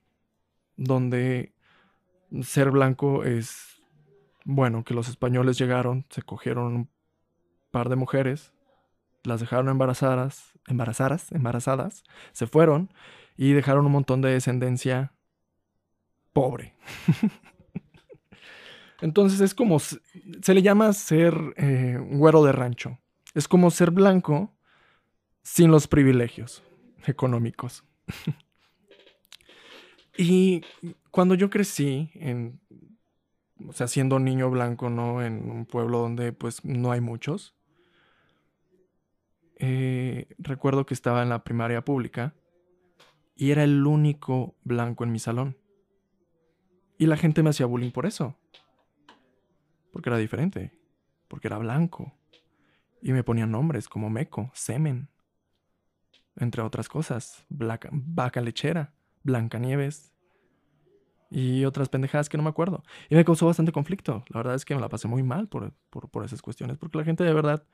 donde 0.78 1.54
ser 2.44 2.72
blanco 2.72 3.26
es, 3.26 3.82
bueno, 4.46 4.86
que 4.86 4.94
los 4.94 5.10
españoles 5.10 5.58
llegaron, 5.58 6.06
se 6.10 6.22
cogieron 6.22 6.74
un 6.74 6.90
par 7.72 7.90
de 7.90 7.98
mujeres, 7.98 8.54
las 9.26 9.40
dejaron 9.40 9.70
embarazadas, 9.70 10.54
embarazadas, 10.68 11.32
embarazadas, 11.32 12.04
se 12.32 12.48
fueron 12.48 12.92
y 13.38 13.54
dejaron 13.54 13.86
un 13.86 13.92
montón 13.92 14.22
de 14.22 14.32
descendencia 14.32 15.14
pobre. 16.34 16.76
Entonces 19.02 19.42
es 19.42 19.54
como, 19.54 19.80
se 19.80 20.54
le 20.54 20.62
llama 20.62 20.92
ser 20.94 21.36
eh, 21.58 22.00
güero 22.12 22.44
de 22.44 22.52
rancho. 22.52 23.00
Es 23.34 23.48
como 23.48 23.72
ser 23.72 23.92
blanco 23.92 24.54
sin 25.44 25.72
los 25.72 25.88
privilegios 25.88 26.64
económicos. 27.06 27.84
y 30.18 30.62
cuando 31.12 31.36
yo 31.36 31.50
crecí, 31.50 32.12
en, 32.16 32.60
o 33.68 33.74
sea, 33.74 33.88
siendo 33.88 34.20
niño 34.20 34.50
blanco, 34.50 34.90
¿no? 34.90 35.24
En 35.24 35.50
un 35.50 35.66
pueblo 35.66 36.00
donde 36.00 36.34
pues 36.34 36.64
no 36.64 36.92
hay 36.92 37.02
muchos, 37.02 37.55
eh, 39.58 40.28
recuerdo 40.38 40.86
que 40.86 40.94
estaba 40.94 41.24
en 41.24 41.30
la 41.30 41.44
primaria 41.44 41.84
pública 41.84 42.34
y 43.36 43.52
era 43.52 43.64
el 43.64 43.86
único 43.86 44.56
blanco 44.64 45.04
en 45.04 45.12
mi 45.12 45.20
salón. 45.20 45.58
Y 46.98 47.08
la 47.08 47.18
gente 47.18 47.44
me 47.44 47.50
hacía 47.50 47.66
bullying 47.66 47.92
por 47.92 48.06
eso. 48.06 48.38
Porque 49.92 50.10
era 50.10 50.18
diferente. 50.18 50.72
Porque 51.28 51.48
era 51.48 51.58
blanco. 51.58 52.14
Y 53.02 53.12
me 53.12 53.24
ponían 53.24 53.52
nombres 53.52 53.90
como 53.90 54.10
Meco, 54.10 54.50
Semen, 54.54 55.10
entre 56.38 56.62
otras 56.62 56.88
cosas. 56.88 57.46
Vaca 57.50 58.42
lechera, 58.42 58.94
Blancanieves 59.24 60.14
y 61.30 61.66
otras 61.66 61.90
pendejadas 61.90 62.30
que 62.30 62.38
no 62.38 62.44
me 62.44 62.50
acuerdo. 62.50 62.84
Y 63.10 63.16
me 63.16 63.26
causó 63.26 63.46
bastante 63.46 63.72
conflicto. 63.72 64.24
La 64.30 64.40
verdad 64.40 64.56
es 64.56 64.64
que 64.64 64.76
me 64.76 64.82
la 64.82 64.90
pasé 64.90 65.08
muy 65.08 65.24
mal 65.24 65.48
por, 65.48 65.74
por 65.90 66.24
esas 66.24 66.42
cuestiones, 66.42 66.78
porque 66.78 66.98
la 66.98 67.04
gente 67.04 67.24
de 67.24 67.34
verdad 67.34 67.66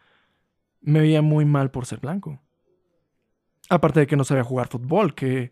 me 0.82 1.00
veía 1.00 1.22
muy 1.22 1.46
mal 1.46 1.72
por 1.72 1.86
ser 1.86 2.00
blanco. 2.00 2.40
Aparte 3.70 4.02
de 4.02 4.08
que 4.08 4.18
no 4.18 4.24
sabía 4.24 4.44
jugar 4.44 4.68
fútbol, 4.68 5.16
que 5.16 5.52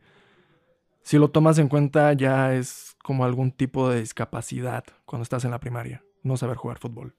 si 1.03 1.17
lo 1.17 1.31
tomas 1.31 1.57
en 1.57 1.69
cuenta 1.69 2.11
ya 2.13 2.53
es 2.53 2.97
como 3.03 3.23
algún 3.23 3.51
tipo 3.51 3.89
de 3.89 4.01
discapacidad 4.01 4.83
cuando 5.05 5.23
estás 5.23 5.45
en 5.45 5.51
la 5.51 5.59
primaria, 5.59 6.03
no 6.23 6.37
saber 6.37 6.57
jugar 6.57 6.79
fútbol. 6.79 7.15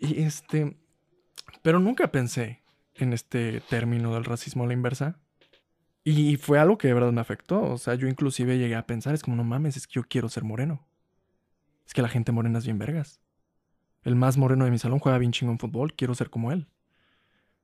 Y 0.00 0.22
este, 0.22 0.76
pero 1.62 1.78
nunca 1.78 2.10
pensé 2.10 2.62
en 2.94 3.12
este 3.12 3.60
término 3.60 4.14
del 4.14 4.24
racismo 4.24 4.64
a 4.64 4.66
la 4.66 4.72
inversa. 4.72 5.18
Y 6.04 6.36
fue 6.36 6.58
algo 6.58 6.78
que 6.78 6.88
de 6.88 6.94
verdad 6.94 7.12
me 7.12 7.20
afectó. 7.20 7.62
O 7.62 7.78
sea, 7.78 7.94
yo 7.94 8.08
inclusive 8.08 8.58
llegué 8.58 8.76
a 8.76 8.86
pensar, 8.86 9.14
es 9.14 9.22
como, 9.22 9.36
no 9.36 9.44
mames, 9.44 9.76
es 9.76 9.86
que 9.86 9.94
yo 9.94 10.04
quiero 10.04 10.28
ser 10.28 10.44
moreno. 10.44 10.86
Es 11.86 11.94
que 11.94 12.02
la 12.02 12.08
gente 12.08 12.32
morena 12.32 12.58
es 12.58 12.64
bien 12.64 12.78
vergas. 12.78 13.20
El 14.02 14.16
más 14.16 14.36
moreno 14.36 14.64
de 14.64 14.70
mi 14.70 14.78
salón 14.78 14.98
juega 14.98 15.18
bien 15.18 15.32
chingo 15.32 15.52
en 15.52 15.58
fútbol, 15.58 15.94
quiero 15.94 16.14
ser 16.14 16.30
como 16.30 16.52
él. 16.52 16.68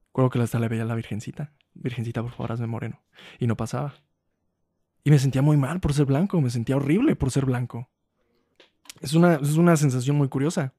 Recuerdo 0.08 0.30
que 0.30 0.38
hasta 0.40 0.58
le 0.58 0.68
veía 0.68 0.82
a 0.82 0.86
la 0.86 0.94
virgencita. 0.94 1.52
Virgencita, 1.74 2.22
por 2.22 2.32
favor, 2.32 2.52
hazme 2.52 2.66
moreno. 2.66 3.02
Y 3.38 3.46
no 3.46 3.56
pasaba. 3.56 3.94
Y 5.02 5.10
me 5.10 5.18
sentía 5.18 5.42
muy 5.42 5.56
mal 5.56 5.80
por 5.80 5.92
ser 5.92 6.06
blanco, 6.06 6.40
me 6.40 6.50
sentía 6.50 6.76
horrible 6.76 7.16
por 7.16 7.30
ser 7.30 7.44
blanco. 7.44 7.90
Es 9.00 9.14
una, 9.14 9.34
es 9.34 9.56
una 9.56 9.76
sensación 9.76 10.16
muy 10.16 10.28
curiosa. 10.28 10.72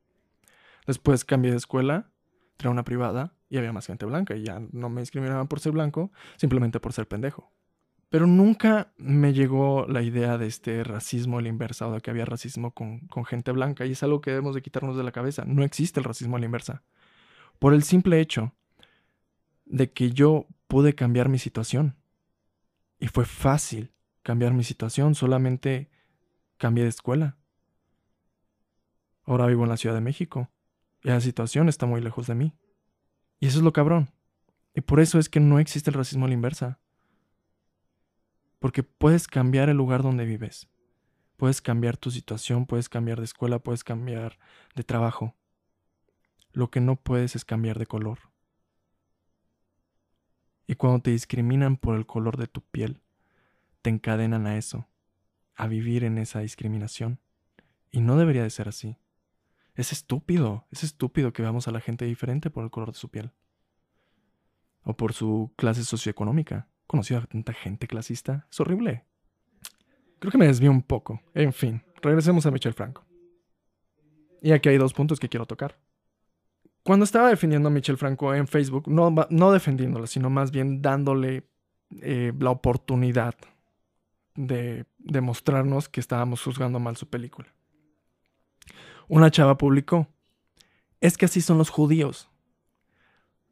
Después 0.88 1.26
cambié 1.26 1.52
de 1.52 1.58
escuela, 1.58 2.12
entré 2.52 2.70
a 2.70 2.72
una 2.72 2.84
privada 2.84 3.34
y 3.50 3.58
había 3.58 3.74
más 3.74 3.88
gente 3.88 4.06
blanca 4.06 4.36
y 4.36 4.44
ya 4.44 4.62
no 4.72 4.90
me 4.90 5.02
discriminaban 5.02 5.48
por 5.48 5.60
ser 5.60 5.74
blanco, 5.74 6.12
simplemente 6.38 6.80
por 6.80 6.94
ser 6.94 7.08
pendejo. 7.08 7.52
Pero 8.16 8.28
nunca 8.28 8.94
me 8.96 9.34
llegó 9.34 9.88
la 9.90 10.02
idea 10.02 10.38
de 10.38 10.48
este 10.48 10.86
racismo 10.86 11.38
a 11.38 11.42
la 11.42 11.50
inversa 11.50 11.86
o 11.86 11.92
de 11.92 12.00
que 12.00 12.12
había 12.12 12.24
racismo 12.24 12.72
con, 12.72 13.10
gente 13.26 13.52
blanca 13.52 13.86
y 13.86 13.92
es 13.92 14.04
algo 14.04 14.22
que 14.22 14.30
debemos 14.30 14.56
de 14.56 14.62
quitarnos 14.62 14.96
de 14.96 15.04
la 15.04 15.12
cabeza. 15.12 15.44
No 15.46 15.66
existe 15.66 16.00
el 16.00 16.06
racismo 16.06 16.38
a 16.38 16.40
la 16.40 16.46
inversa. 16.46 16.82
Por 17.60 17.74
el 17.74 17.84
simple 17.84 18.22
hecho 18.22 18.54
de 19.66 19.92
que 19.92 20.12
yo 20.12 20.48
pude 20.70 20.96
cambiar 20.96 21.28
mi 21.28 21.40
situación. 21.40 21.98
Y 23.02 23.10
fue 23.10 23.26
fácil 23.26 23.92
cambiar 24.24 24.54
mi 24.54 24.64
situación, 24.64 25.14
solamente 25.14 25.90
cambié 26.56 26.86
de 26.86 26.92
escuela. 26.92 27.36
Ahora 29.26 29.46
vivo 29.48 29.64
en 29.64 29.70
la 29.72 29.76
Ciudad 29.76 29.94
de 29.94 30.00
México 30.00 30.50
y 31.04 31.10
la 31.10 31.20
situación 31.20 31.68
está 31.68 31.86
muy 31.86 32.00
lejos 32.00 32.28
de 32.28 32.36
mí. 32.36 32.54
Y 33.42 33.48
eso 33.48 33.58
es 33.58 33.64
lo 33.66 33.74
cabrón. 33.74 34.08
Y 34.74 34.80
por 34.80 35.02
eso 35.02 35.20
es 35.20 35.28
que 35.28 35.42
no 35.42 35.60
existe 35.60 35.90
el 35.90 35.96
racismo 35.96 36.24
a 36.24 36.30
la 36.30 36.34
inversa. 36.34 36.80
Porque 38.66 38.82
puedes 38.82 39.28
cambiar 39.28 39.70
el 39.70 39.78
lugar 39.78 40.02
donde 40.02 40.26
vives. 40.26 40.68
Puedes 41.38 41.62
cambiar 41.62 41.98
tu 41.98 42.10
situación, 42.10 42.66
puedes 42.66 42.90
cambiar 42.90 43.20
de 43.20 43.26
escuela, 43.26 43.60
puedes 43.60 43.84
cambiar 43.84 44.40
de 44.74 44.84
trabajo. 44.84 45.36
Lo 46.52 46.72
que 46.72 46.82
no 46.82 46.96
puedes 46.96 47.36
es 47.36 47.46
cambiar 47.46 47.78
de 47.78 47.86
color. 47.86 48.18
Y 50.66 50.74
cuando 50.74 51.00
te 51.04 51.12
discriminan 51.12 51.78
por 51.78 51.96
el 51.96 52.08
color 52.08 52.38
de 52.38 52.48
tu 52.48 52.62
piel, 52.62 53.04
te 53.84 53.92
encadenan 53.92 54.48
a 54.48 54.58
eso, 54.58 54.88
a 55.54 55.68
vivir 55.68 56.04
en 56.04 56.18
esa 56.18 56.40
discriminación. 56.40 57.20
Y 57.92 58.02
no 58.02 58.18
debería 58.18 58.42
de 58.42 58.50
ser 58.50 58.68
así. 58.68 58.98
Es 59.76 59.92
estúpido, 59.92 60.66
es 60.72 60.84
estúpido 60.84 61.34
que 61.34 61.44
veamos 61.44 61.68
a 61.68 61.72
la 61.72 61.82
gente 61.82 62.06
diferente 62.06 62.50
por 62.50 62.64
el 62.64 62.72
color 62.72 62.94
de 62.94 62.98
su 62.98 63.10
piel. 63.10 63.32
O 64.82 64.98
por 64.98 65.14
su 65.14 65.54
clase 65.56 65.84
socioeconómica. 65.84 66.68
Conocido 66.88 67.20
a 67.20 67.26
tanta 67.26 67.54
gente 67.54 67.88
clasista. 67.88 68.48
Es 68.50 68.60
horrible. 68.60 69.06
Creo 70.20 70.32
que 70.32 70.38
me 70.38 70.48
desvío 70.48 70.72
un 70.72 70.82
poco. 70.82 71.22
En 71.34 71.54
fin, 71.54 71.84
regresemos 72.02 72.46
a 72.46 72.52
Michel 72.52 72.74
Franco. 72.74 73.06
Y 74.42 74.52
aquí 74.52 74.70
hay 74.70 74.78
dos 74.78 74.94
puntos 74.94 75.20
que 75.20 75.30
quiero 75.30 75.46
tocar. 75.46 75.78
Cuando 76.84 77.04
estaba 77.04 77.30
defendiendo 77.30 77.70
a 77.70 77.72
Michel 77.72 77.98
Franco 77.98 78.34
en 78.36 78.48
Facebook, 78.48 78.88
no, 78.88 79.52
defendiéndola, 79.52 80.06
sino 80.06 80.30
más 80.30 80.52
bien 80.52 80.84
dándole 80.84 81.48
eh, 82.02 82.32
la 82.38 82.52
oportunidad 82.52 83.34
de 84.36 84.86
demostrarnos 85.00 85.90
que 85.90 86.00
estábamos 86.00 86.44
juzgando 86.44 86.80
mal 86.80 86.96
su 86.96 87.10
película. 87.10 87.48
Una 89.08 89.32
chava 89.32 89.58
publicó, 89.58 90.08
es 91.02 91.18
que 91.18 91.26
así 91.26 91.42
son 91.42 91.58
los 91.58 91.72
judíos. 91.72 92.30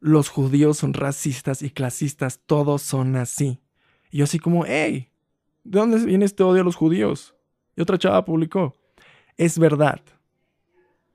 Los 0.04 0.28
judíos 0.28 0.76
son 0.76 0.92
racistas 0.92 1.62
y 1.62 1.70
clasistas, 1.70 2.38
todos 2.44 2.82
son 2.82 3.16
así. 3.16 3.62
Y 4.10 4.18
yo 4.18 4.24
así 4.24 4.38
como, 4.38 4.66
hey, 4.66 5.08
¿de 5.64 5.78
dónde 5.78 5.96
viene 6.04 6.26
este 6.26 6.42
odio 6.42 6.60
a 6.60 6.64
los 6.64 6.76
judíos? 6.76 7.34
Y 7.74 7.80
otra 7.80 7.96
chava 7.96 8.22
publicó, 8.22 8.76
es 9.38 9.58
verdad. 9.58 10.02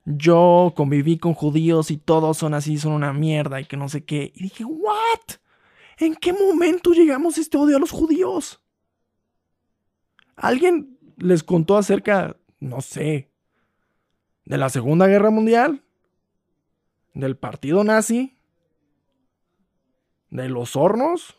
Yo 0.04 0.72
conviví 0.74 1.18
con 1.18 1.34
judíos 1.34 1.92
y 1.92 1.98
todos 1.98 2.38
son 2.38 2.52
así, 2.52 2.78
son 2.78 2.90
una 2.90 3.12
mierda 3.12 3.60
y 3.60 3.66
que 3.66 3.76
no 3.76 3.88
sé 3.88 4.04
qué. 4.04 4.32
Y 4.34 4.42
dije, 4.42 4.64
¿what? 4.64 5.36
¿En 5.98 6.16
qué 6.16 6.32
momento 6.32 6.90
llegamos 6.90 7.38
este 7.38 7.58
odio 7.58 7.76
a 7.76 7.80
los 7.80 7.92
judíos? 7.92 8.60
¿Alguien 10.34 10.98
les 11.16 11.44
contó 11.44 11.76
acerca, 11.76 12.36
no 12.58 12.80
sé, 12.80 13.30
de 14.46 14.58
la 14.58 14.68
Segunda 14.68 15.06
Guerra 15.06 15.30
Mundial, 15.30 15.84
del 17.14 17.36
partido 17.36 17.84
nazi, 17.84 18.36
de 20.30 20.48
los 20.48 20.76
hornos. 20.76 21.36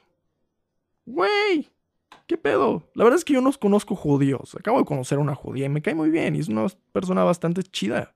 Güey, 1.06 1.70
¿qué 2.28 2.38
pedo? 2.38 2.90
La 2.94 3.04
verdad 3.04 3.18
es 3.18 3.26
que 3.26 3.34
yo 3.34 3.42
no 3.42 3.52
conozco 3.54 3.96
judíos. 3.96 4.56
Acabo 4.56 4.80
de 4.80 4.86
conocer 4.86 5.18
a 5.18 5.22
una 5.22 5.36
judía 5.36 5.66
y 5.66 5.70
me 5.70 5.82
cae 5.82 5.96
muy 5.96 6.10
bien 6.10 6.36
y 6.36 6.40
es 6.40 6.48
una 6.48 6.68
persona 6.92 7.24
bastante 7.24 7.64
chida. 7.64 8.16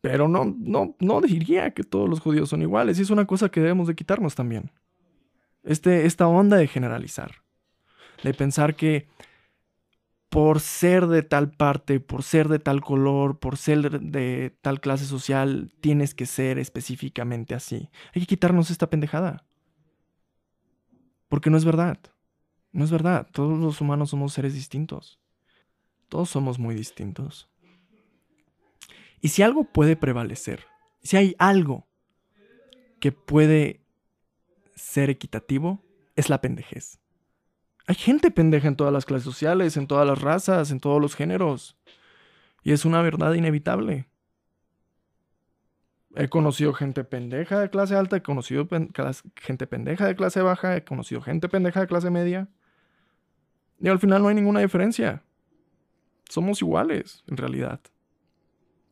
Pero 0.00 0.28
no, 0.28 0.44
no, 0.44 0.94
no 1.00 1.20
diría 1.20 1.72
que 1.72 1.82
todos 1.82 2.08
los 2.08 2.20
judíos 2.20 2.48
son 2.48 2.62
iguales 2.62 2.98
y 2.98 3.02
es 3.02 3.10
una 3.10 3.26
cosa 3.26 3.48
que 3.48 3.60
debemos 3.60 3.88
de 3.88 3.94
quitarnos 3.94 4.34
también. 4.34 4.70
Este, 5.62 6.06
esta 6.06 6.28
onda 6.28 6.56
de 6.56 6.68
generalizar, 6.68 7.42
de 8.22 8.32
pensar 8.34 8.76
que 8.76 9.08
por 10.28 10.60
ser 10.60 11.06
de 11.06 11.22
tal 11.22 11.50
parte, 11.50 11.98
por 11.98 12.22
ser 12.22 12.48
de 12.48 12.58
tal 12.58 12.82
color, 12.82 13.38
por 13.38 13.56
ser 13.56 14.00
de 14.00 14.56
tal 14.60 14.80
clase 14.80 15.06
social, 15.06 15.72
tienes 15.80 16.14
que 16.14 16.26
ser 16.26 16.58
específicamente 16.58 17.54
así. 17.54 17.88
Hay 18.14 18.22
que 18.22 18.26
quitarnos 18.26 18.70
esta 18.70 18.90
pendejada. 18.90 19.44
Porque 21.28 21.50
no 21.50 21.56
es 21.56 21.64
verdad. 21.64 21.98
No 22.72 22.84
es 22.84 22.90
verdad. 22.90 23.28
Todos 23.32 23.58
los 23.58 23.80
humanos 23.80 24.10
somos 24.10 24.32
seres 24.32 24.54
distintos. 24.54 25.20
Todos 26.08 26.30
somos 26.30 26.58
muy 26.58 26.74
distintos. 26.74 27.48
Y 29.20 29.28
si 29.28 29.42
algo 29.42 29.64
puede 29.64 29.96
prevalecer, 29.96 30.64
si 31.02 31.16
hay 31.16 31.34
algo 31.38 31.86
que 33.00 33.12
puede 33.12 33.84
ser 34.74 35.10
equitativo, 35.10 35.82
es 36.16 36.28
la 36.28 36.40
pendejez. 36.40 36.98
Hay 37.86 37.94
gente 37.94 38.30
pendeja 38.30 38.68
en 38.68 38.76
todas 38.76 38.92
las 38.92 39.04
clases 39.04 39.24
sociales, 39.24 39.76
en 39.76 39.86
todas 39.86 40.06
las 40.06 40.20
razas, 40.20 40.70
en 40.70 40.80
todos 40.80 41.00
los 41.00 41.14
géneros. 41.14 41.76
Y 42.62 42.72
es 42.72 42.84
una 42.84 43.00
verdad 43.00 43.34
inevitable. 43.34 44.08
He 46.16 46.28
conocido 46.28 46.72
gente 46.72 47.04
pendeja 47.04 47.60
de 47.60 47.70
clase 47.70 47.94
alta, 47.94 48.16
he 48.16 48.22
conocido 48.22 48.66
gente 49.36 49.66
pendeja 49.66 50.06
de 50.06 50.16
clase 50.16 50.40
baja, 50.40 50.76
he 50.76 50.84
conocido 50.84 51.20
gente 51.20 51.48
pendeja 51.48 51.80
de 51.80 51.86
clase 51.86 52.10
media. 52.10 52.48
Y 53.78 53.88
al 53.88 53.98
final 53.98 54.22
no 54.22 54.28
hay 54.28 54.34
ninguna 54.34 54.60
diferencia. 54.60 55.22
Somos 56.28 56.62
iguales, 56.62 57.22
en 57.26 57.36
realidad. 57.36 57.80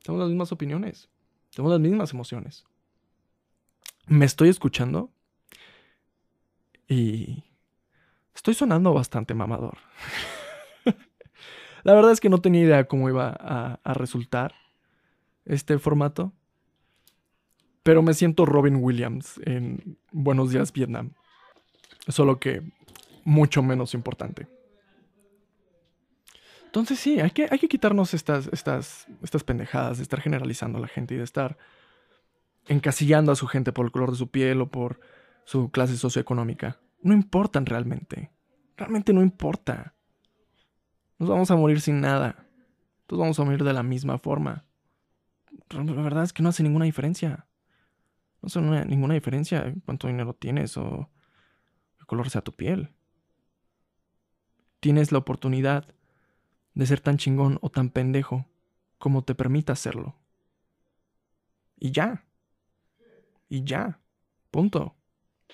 Tenemos 0.02 0.20
las 0.20 0.28
mismas 0.28 0.52
opiniones. 0.52 1.08
Tenemos 1.54 1.72
las 1.72 1.80
mismas 1.80 2.12
emociones. 2.12 2.64
Me 4.06 4.26
estoy 4.26 4.50
escuchando 4.50 5.10
y 6.86 7.42
Estoy 8.34 8.54
sonando 8.54 8.92
bastante 8.92 9.32
mamador. 9.34 9.78
La 11.84 11.94
verdad 11.94 12.12
es 12.12 12.20
que 12.20 12.28
no 12.28 12.40
tenía 12.40 12.62
idea 12.62 12.88
cómo 12.88 13.08
iba 13.08 13.34
a, 13.38 13.94
resultar 13.94 14.54
este 15.44 15.78
formato. 15.78 16.32
Pero 17.84 18.02
me 18.02 18.14
siento 18.14 18.44
Robin 18.46 18.76
Williams 18.82 19.40
en 19.44 19.96
Buenos 20.10 20.50
Días 20.50 20.72
Vietnam. 20.72 21.12
Solo 22.08 22.40
que 22.40 22.62
mucho 23.22 23.62
menos 23.62 23.94
importante. 23.94 24.48
Entonces 26.64 26.98
sí, 26.98 27.20
hay 27.20 27.30
que, 27.30 27.46
hay 27.48 27.60
que 27.60 27.68
quitarnos 27.68 28.12
estas, 28.12 28.48
estas, 28.52 29.06
estas 29.22 29.44
pendejadas 29.44 29.98
de 29.98 30.02
estar 30.02 30.20
generalizando 30.20 30.78
a 30.78 30.80
la 30.80 30.88
gente 30.88 31.14
y 31.14 31.18
de 31.18 31.24
estar 31.24 31.56
encasillando 32.66 33.30
a 33.30 33.36
su 33.36 33.46
gente 33.46 33.70
por 33.70 33.86
el 33.86 33.92
color 33.92 34.10
de 34.10 34.16
su 34.16 34.28
piel 34.28 34.60
o 34.60 34.68
por 34.68 34.98
su 35.44 35.70
clase 35.70 35.96
socioeconómica 35.96 36.80
no 37.04 37.12
importan 37.12 37.66
realmente. 37.66 38.30
Realmente 38.76 39.12
no 39.12 39.22
importa. 39.22 39.94
Nos 41.18 41.28
vamos 41.28 41.50
a 41.50 41.56
morir 41.56 41.80
sin 41.80 42.00
nada. 42.00 42.46
Todos 43.06 43.20
vamos 43.20 43.38
a 43.38 43.44
morir 43.44 43.62
de 43.62 43.72
la 43.72 43.84
misma 43.84 44.18
forma. 44.18 44.64
La 45.70 46.02
verdad 46.02 46.24
es 46.24 46.32
que 46.32 46.42
no 46.42 46.48
hace 46.48 46.62
ninguna 46.62 46.86
diferencia. 46.86 47.46
No 48.44 48.48
hace 48.48 48.84
ninguna 48.86 49.14
diferencia 49.14 49.72
cuánto 49.86 50.06
dinero 50.06 50.34
tienes 50.34 50.76
o 50.76 51.08
qué 51.98 52.04
color 52.04 52.28
sea 52.28 52.42
tu 52.42 52.52
piel. 52.52 52.90
Tienes 54.80 55.12
la 55.12 55.18
oportunidad 55.18 55.94
de 56.74 56.86
ser 56.86 57.00
tan 57.00 57.16
chingón 57.16 57.58
o 57.62 57.70
tan 57.70 57.88
pendejo 57.88 58.46
como 58.98 59.24
te 59.24 59.34
permita 59.34 59.72
hacerlo. 59.72 60.14
Y 61.78 61.90
ya. 61.90 62.26
Y 63.48 63.64
ya. 63.64 63.98
Punto. 64.50 64.94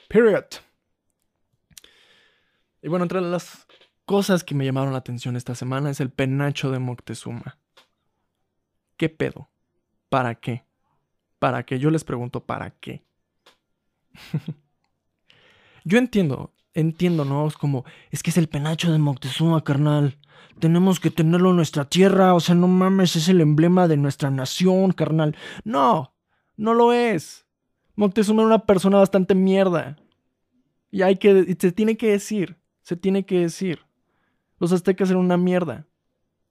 Period. 0.09 0.47
Y 2.83 2.89
bueno, 2.89 3.05
entre 3.05 3.21
las 3.21 3.69
cosas 4.05 4.43
que 4.43 4.57
me 4.57 4.65
llamaron 4.65 4.93
la 4.93 4.99
atención 4.99 5.37
esta 5.37 5.55
semana 5.55 5.91
es 5.91 6.01
el 6.01 6.11
penacho 6.11 6.73
de 6.73 6.81
Moctezuma. 6.81 7.61
¿Qué 8.97 9.09
pedo? 9.09 9.49
¿Para 10.09 10.35
qué? 10.35 10.65
¿Para 11.41 11.65
qué? 11.65 11.79
Yo 11.79 11.91
les 11.91 12.05
pregunto, 12.05 12.45
¿para 12.45 12.71
qué? 12.71 13.03
Yo 15.85 15.99
entiendo, 15.99 16.53
entiendo, 16.75 17.25
¿no? 17.25 17.49
Es 17.49 17.57
como, 17.57 17.85
es 18.11 18.23
que 18.23 18.29
es 18.29 18.37
el 18.37 18.49
penacho 18.49 18.93
de 18.93 18.99
Moctezuma, 18.99 19.65
carnal. 19.65 20.19
Tenemos 20.59 21.01
que 21.01 21.11
tenerlo 21.11 21.51
en 21.51 21.57
nuestra 21.57 21.87
tierra, 21.87 22.35
o 22.35 22.41
sea, 22.41 22.55
no 22.55 22.69
mames, 22.69 23.17
es 23.17 23.29
el 23.29 23.41
emblema 23.41 23.89
de 23.89 23.97
nuestra 23.97 24.31
nación, 24.31 24.93
carnal. 24.93 25.35
No, 25.65 26.13
no 26.59 26.75
lo 26.75 26.93
es. 26.93 27.47
Moctezuma 27.97 28.43
era 28.43 28.49
una 28.49 28.67
persona 28.67 28.99
bastante 28.99 29.35
mierda. 29.35 29.97
Y 30.91 31.01
hay 31.01 31.17
que, 31.17 31.57
se 31.59 31.73
tiene 31.73 31.97
que 31.97 32.11
decir. 32.11 32.59
Se 32.83 32.97
tiene 32.97 33.25
que 33.25 33.41
decir. 33.41 33.81
Los 34.59 34.73
aztecas 34.73 35.09
eran 35.09 35.23
una 35.23 35.39
mierda. 35.39 35.87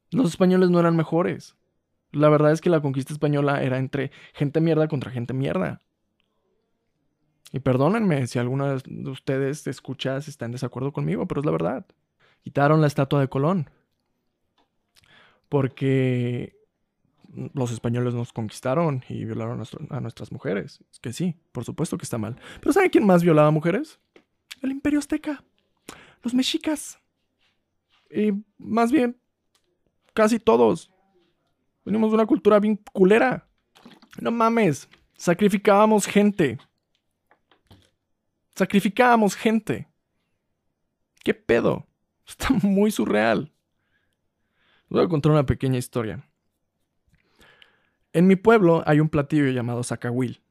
Los 0.10 0.32
españoles 0.32 0.71
no 0.71 0.80
eran 0.80 0.95
mejores. 0.95 1.56
La 2.12 2.30
verdad 2.30 2.52
es 2.52 2.62
que 2.62 2.69
la 2.69 2.82
conquista 2.82 3.13
española 3.13 3.62
era 3.63 3.78
entre 3.78 4.12
gente 4.34 4.62
mierda 4.62 4.88
contra 4.88 5.12
gente 5.12 5.34
mierda. 5.34 5.82
Y 7.52 7.60
perdónenme 7.60 8.28
si 8.28 8.39
alguna 8.39 8.76
de 8.76 9.10
ustedes 9.10 9.65
escuchas 9.67 10.28
está 10.28 10.45
en 10.45 10.52
desacuerdo 10.52 10.91
conmigo, 10.91 11.28
pero 11.28 11.41
es 11.41 11.45
la 11.45 11.52
verdad. 11.52 11.86
Quitaron 12.43 12.82
la 12.82 12.88
estatua 12.88 13.19
de 13.19 13.28
Colón. 13.28 13.69
Porque 15.50 16.56
los 17.54 17.72
españoles 17.72 18.13
nos 18.13 18.34
conquistaron 18.34 19.04
y 19.10 19.26
violaron 19.26 19.62
a, 19.62 19.98
a 19.98 20.00
nuestras 20.00 20.32
mujeres. 20.32 20.84
Es 20.91 21.00
que 21.00 21.13
sí, 21.13 21.36
por 21.52 21.63
supuesto 21.63 21.98
que 21.98 22.04
está 22.04 22.17
mal. 22.17 22.36
Pero 22.60 22.74
¿saben 22.74 22.89
quién 22.89 23.06
más 23.06 23.24
violaba 23.24 23.50
mujeres? 23.50 24.00
El 24.62 24.72
imperio 24.72 25.00
azteca 25.00 25.43
los 26.24 26.34
mexicas. 26.34 27.00
Y 28.12 28.32
más 28.58 28.91
bien, 28.91 29.19
casi 30.13 30.39
todos. 30.39 30.91
Venimos 31.89 32.12
de 32.12 32.15
una 32.17 32.28
cultura 32.28 32.60
bien 32.60 32.80
culera. 32.93 33.47
No 34.21 34.30
mames, 34.30 34.88
sacrificábamos 35.17 36.06
gente. 36.06 36.60
Sacrificábamos 38.54 39.36
gente. 39.36 39.88
¿Qué 41.23 41.34
pedo? 41.34 41.88
Está 42.28 42.49
muy 42.62 42.91
surreal. 42.91 43.52
voy 44.88 45.04
a 45.04 45.08
contar 45.08 45.32
una 45.32 45.47
pequeña 45.47 45.80
historia. 45.80 46.30
En 48.13 48.28
mi 48.28 48.36
pueblo 48.36 48.84
hay 48.86 48.99
un 48.99 49.10
platillo 49.10 49.49
llamado 49.49 49.84
zacahuil. 49.84 50.43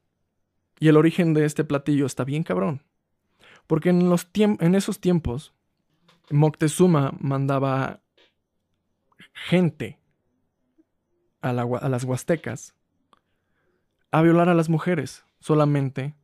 Y 0.80 0.88
el 0.88 0.96
origen 0.96 1.34
de 1.34 1.44
este 1.44 1.62
platillo 1.62 2.06
está 2.06 2.24
bien 2.24 2.42
cabrón. 2.42 2.82
Porque 3.68 3.90
en, 3.90 4.10
los 4.10 4.28
en 4.34 4.74
esos 4.74 5.00
tiempos, 5.00 5.54
Moctezuma 6.30 7.14
mandaba 7.20 8.00
gente 9.34 10.00
a, 11.40 11.52
las 11.52 12.04
huastecas 12.04 12.74
a 14.10 14.22
violar 14.22 14.48
a 14.48 14.54
las 14.54 14.68
mujeres 14.68 15.24
solamente 15.40 16.14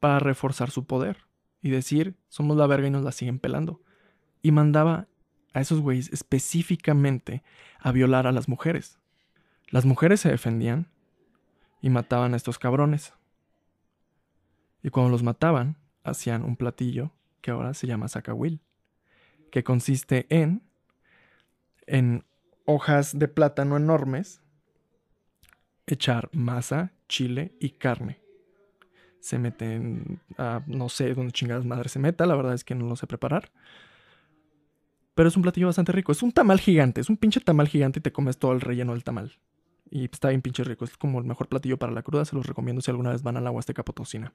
para 0.00 0.18
reforzar 0.18 0.70
su 0.70 0.86
poder 0.86 1.18
y 1.60 1.70
decir, 1.70 2.16
somos 2.28 2.56
la 2.56 2.66
verga 2.66 2.88
y 2.88 2.90
nos 2.90 3.04
la 3.04 3.12
siguen 3.12 3.38
pelando. 3.38 3.80
Y 4.42 4.50
mandaba 4.50 5.06
a 5.52 5.60
esos 5.60 5.80
güeyes 5.80 6.12
específicamente 6.12 7.42
a 7.78 7.92
violar 7.92 8.26
a 8.26 8.32
las 8.32 8.48
mujeres. 8.48 8.98
Las 9.68 9.84
mujeres 9.84 10.20
se 10.20 10.30
defendían 10.30 10.88
y 11.80 11.90
mataban 11.90 12.34
a 12.34 12.36
estos 12.36 12.58
cabrones. 12.58 13.14
Y 14.82 14.90
cuando 14.90 15.10
los 15.10 15.22
mataban, 15.22 15.76
hacían 16.02 16.42
un 16.42 16.56
platillo 16.56 17.12
que 17.40 17.52
ahora 17.52 17.74
se 17.74 17.86
llama 17.86 18.08
sacahuil, 18.08 18.60
que 19.50 19.62
consiste 19.62 20.26
en 20.30 20.62
en 21.86 22.24
hojas 22.64 23.18
de 23.18 23.28
plátano 23.28 23.76
enormes 23.76 24.40
echar 25.86 26.28
masa, 26.32 26.92
chile 27.08 27.54
y 27.60 27.70
carne. 27.70 28.20
Se 29.20 29.38
meten 29.38 30.20
a 30.38 30.62
no 30.66 30.88
sé 30.88 31.14
dónde 31.14 31.32
chingadas 31.32 31.64
madre 31.64 31.88
se 31.88 31.98
meta, 31.98 32.26
la 32.26 32.34
verdad 32.34 32.54
es 32.54 32.64
que 32.64 32.74
no 32.74 32.88
lo 32.88 32.96
sé 32.96 33.06
preparar. 33.06 33.52
Pero 35.14 35.28
es 35.28 35.36
un 35.36 35.42
platillo 35.42 35.66
bastante 35.66 35.92
rico. 35.92 36.12
Es 36.12 36.22
un 36.22 36.32
tamal 36.32 36.58
gigante, 36.58 37.00
es 37.00 37.10
un 37.10 37.16
pinche 37.16 37.40
tamal 37.40 37.68
gigante 37.68 37.98
y 37.98 38.02
te 38.02 38.12
comes 38.12 38.38
todo 38.38 38.52
el 38.52 38.60
relleno 38.60 38.92
del 38.92 39.04
tamal. 39.04 39.32
Y 39.90 40.04
está 40.04 40.30
bien 40.30 40.40
pinche 40.40 40.64
rico. 40.64 40.84
Es 40.84 40.96
como 40.96 41.18
el 41.18 41.26
mejor 41.26 41.48
platillo 41.48 41.78
para 41.78 41.92
la 41.92 42.02
cruda. 42.02 42.24
Se 42.24 42.34
los 42.34 42.46
recomiendo 42.46 42.80
si 42.80 42.90
alguna 42.90 43.10
vez 43.10 43.22
van 43.22 43.36
a 43.36 43.40
la 43.40 43.50
Huasteca 43.50 43.84
Potosina. 43.84 44.32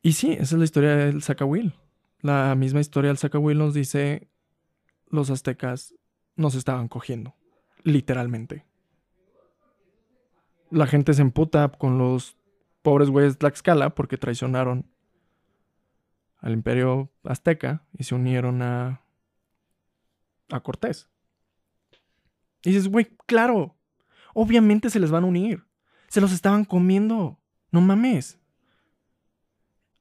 Y 0.00 0.12
sí, 0.12 0.32
esa 0.32 0.42
es 0.42 0.52
la 0.52 0.64
historia 0.64 0.96
del 0.96 1.22
Zacahuil. 1.22 1.74
La 2.20 2.54
misma 2.54 2.80
historia 2.80 3.08
del 3.08 3.18
Zacahuil 3.18 3.58
nos 3.58 3.74
dice 3.74 4.28
los 5.08 5.30
aztecas 5.30 5.94
nos 6.36 6.54
estaban 6.54 6.88
cogiendo. 6.88 7.34
Literalmente. 7.82 8.64
La 10.70 10.86
gente 10.86 11.14
se 11.14 11.22
emputa 11.22 11.68
con 11.68 11.98
los 11.98 12.36
pobres 12.82 13.10
güeyes 13.10 13.34
de 13.34 13.38
Tlaxcala 13.38 13.90
porque 13.90 14.16
traicionaron 14.16 14.86
al 16.38 16.52
imperio 16.52 17.10
azteca 17.24 17.84
y 17.98 18.04
se 18.04 18.14
unieron 18.14 18.62
a, 18.62 19.02
a 20.50 20.60
Cortés. 20.60 21.08
Y 22.62 22.70
dices, 22.70 22.88
güey, 22.88 23.16
claro, 23.26 23.76
obviamente 24.34 24.90
se 24.90 25.00
les 25.00 25.10
van 25.10 25.24
a 25.24 25.28
unir. 25.28 25.66
Se 26.08 26.20
los 26.20 26.32
estaban 26.32 26.64
comiendo. 26.64 27.38
No 27.70 27.80
mames. 27.80 28.38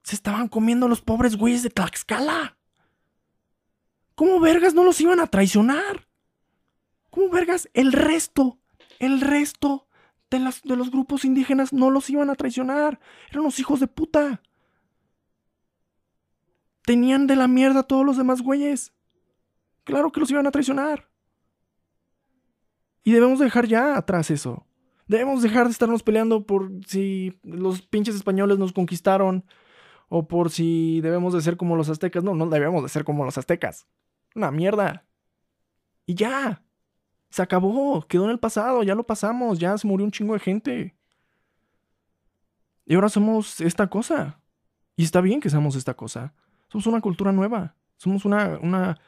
Se 0.03 0.15
estaban 0.15 0.47
comiendo 0.47 0.87
los 0.87 1.01
pobres 1.01 1.35
güeyes 1.35 1.63
de 1.63 1.69
Tlaxcala. 1.69 2.57
¿Cómo 4.15 4.39
vergas 4.39 4.73
no 4.73 4.83
los 4.83 4.99
iban 5.01 5.19
a 5.19 5.27
traicionar? 5.27 6.07
¿Cómo 7.09 7.29
vergas 7.29 7.69
el 7.73 7.93
resto, 7.93 8.59
el 8.99 9.21
resto 9.21 9.87
de, 10.29 10.53
de 10.63 10.75
los 10.75 10.91
grupos 10.91 11.25
indígenas 11.25 11.73
no 11.73 11.89
los 11.89 12.09
iban 12.09 12.29
a 12.29 12.35
traicionar? 12.35 12.99
Eran 13.29 13.43
los 13.43 13.59
hijos 13.59 13.79
de 13.79 13.87
puta. 13.87 14.41
Tenían 16.85 17.27
de 17.27 17.35
la 17.35 17.47
mierda 17.47 17.81
a 17.81 17.83
todos 17.83 18.05
los 18.05 18.17
demás 18.17 18.41
güeyes. 18.41 18.93
Claro 19.83 20.11
que 20.11 20.19
los 20.19 20.31
iban 20.31 20.47
a 20.47 20.51
traicionar. 20.51 21.09
Y 23.03 23.11
debemos 23.11 23.39
dejar 23.39 23.67
ya 23.67 23.97
atrás 23.97 24.29
eso. 24.29 24.65
Debemos 25.07 25.41
dejar 25.41 25.65
de 25.65 25.71
estarnos 25.71 26.03
peleando 26.03 26.45
por 26.45 26.69
si 26.85 27.39
los 27.41 27.81
pinches 27.81 28.15
españoles 28.15 28.59
nos 28.59 28.73
conquistaron 28.73 29.43
o 30.07 30.27
por 30.27 30.51
si 30.51 31.01
debemos 31.01 31.33
de 31.33 31.41
ser 31.41 31.57
como 31.57 31.75
los 31.75 31.89
aztecas. 31.89 32.23
No, 32.23 32.35
no 32.35 32.47
debemos 32.47 32.83
de 32.83 32.89
ser 32.89 33.03
como 33.03 33.25
los 33.25 33.37
aztecas. 33.37 33.87
Una 34.35 34.51
mierda. 34.51 35.05
Y 36.05 36.13
ya. 36.13 36.63
Se 37.29 37.41
acabó. 37.41 38.05
Quedó 38.07 38.25
en 38.25 38.31
el 38.31 38.39
pasado. 38.39 38.83
Ya 38.83 38.95
lo 38.95 39.05
pasamos. 39.05 39.59
Ya 39.59 39.77
se 39.77 39.87
murió 39.87 40.05
un 40.05 40.11
chingo 40.11 40.33
de 40.33 40.39
gente. 40.39 40.95
Y 42.85 42.95
ahora 42.95 43.09
somos 43.09 43.61
esta 43.61 43.87
cosa. 43.87 44.39
Y 44.95 45.03
está 45.03 45.21
bien 45.21 45.39
que 45.39 45.49
seamos 45.49 45.75
esta 45.75 45.93
cosa. 45.93 46.33
Somos 46.69 46.87
una 46.87 47.01
cultura 47.01 47.31
nueva. 47.31 47.75
Somos 47.97 48.25
una, 48.25 48.57
una 48.61 48.99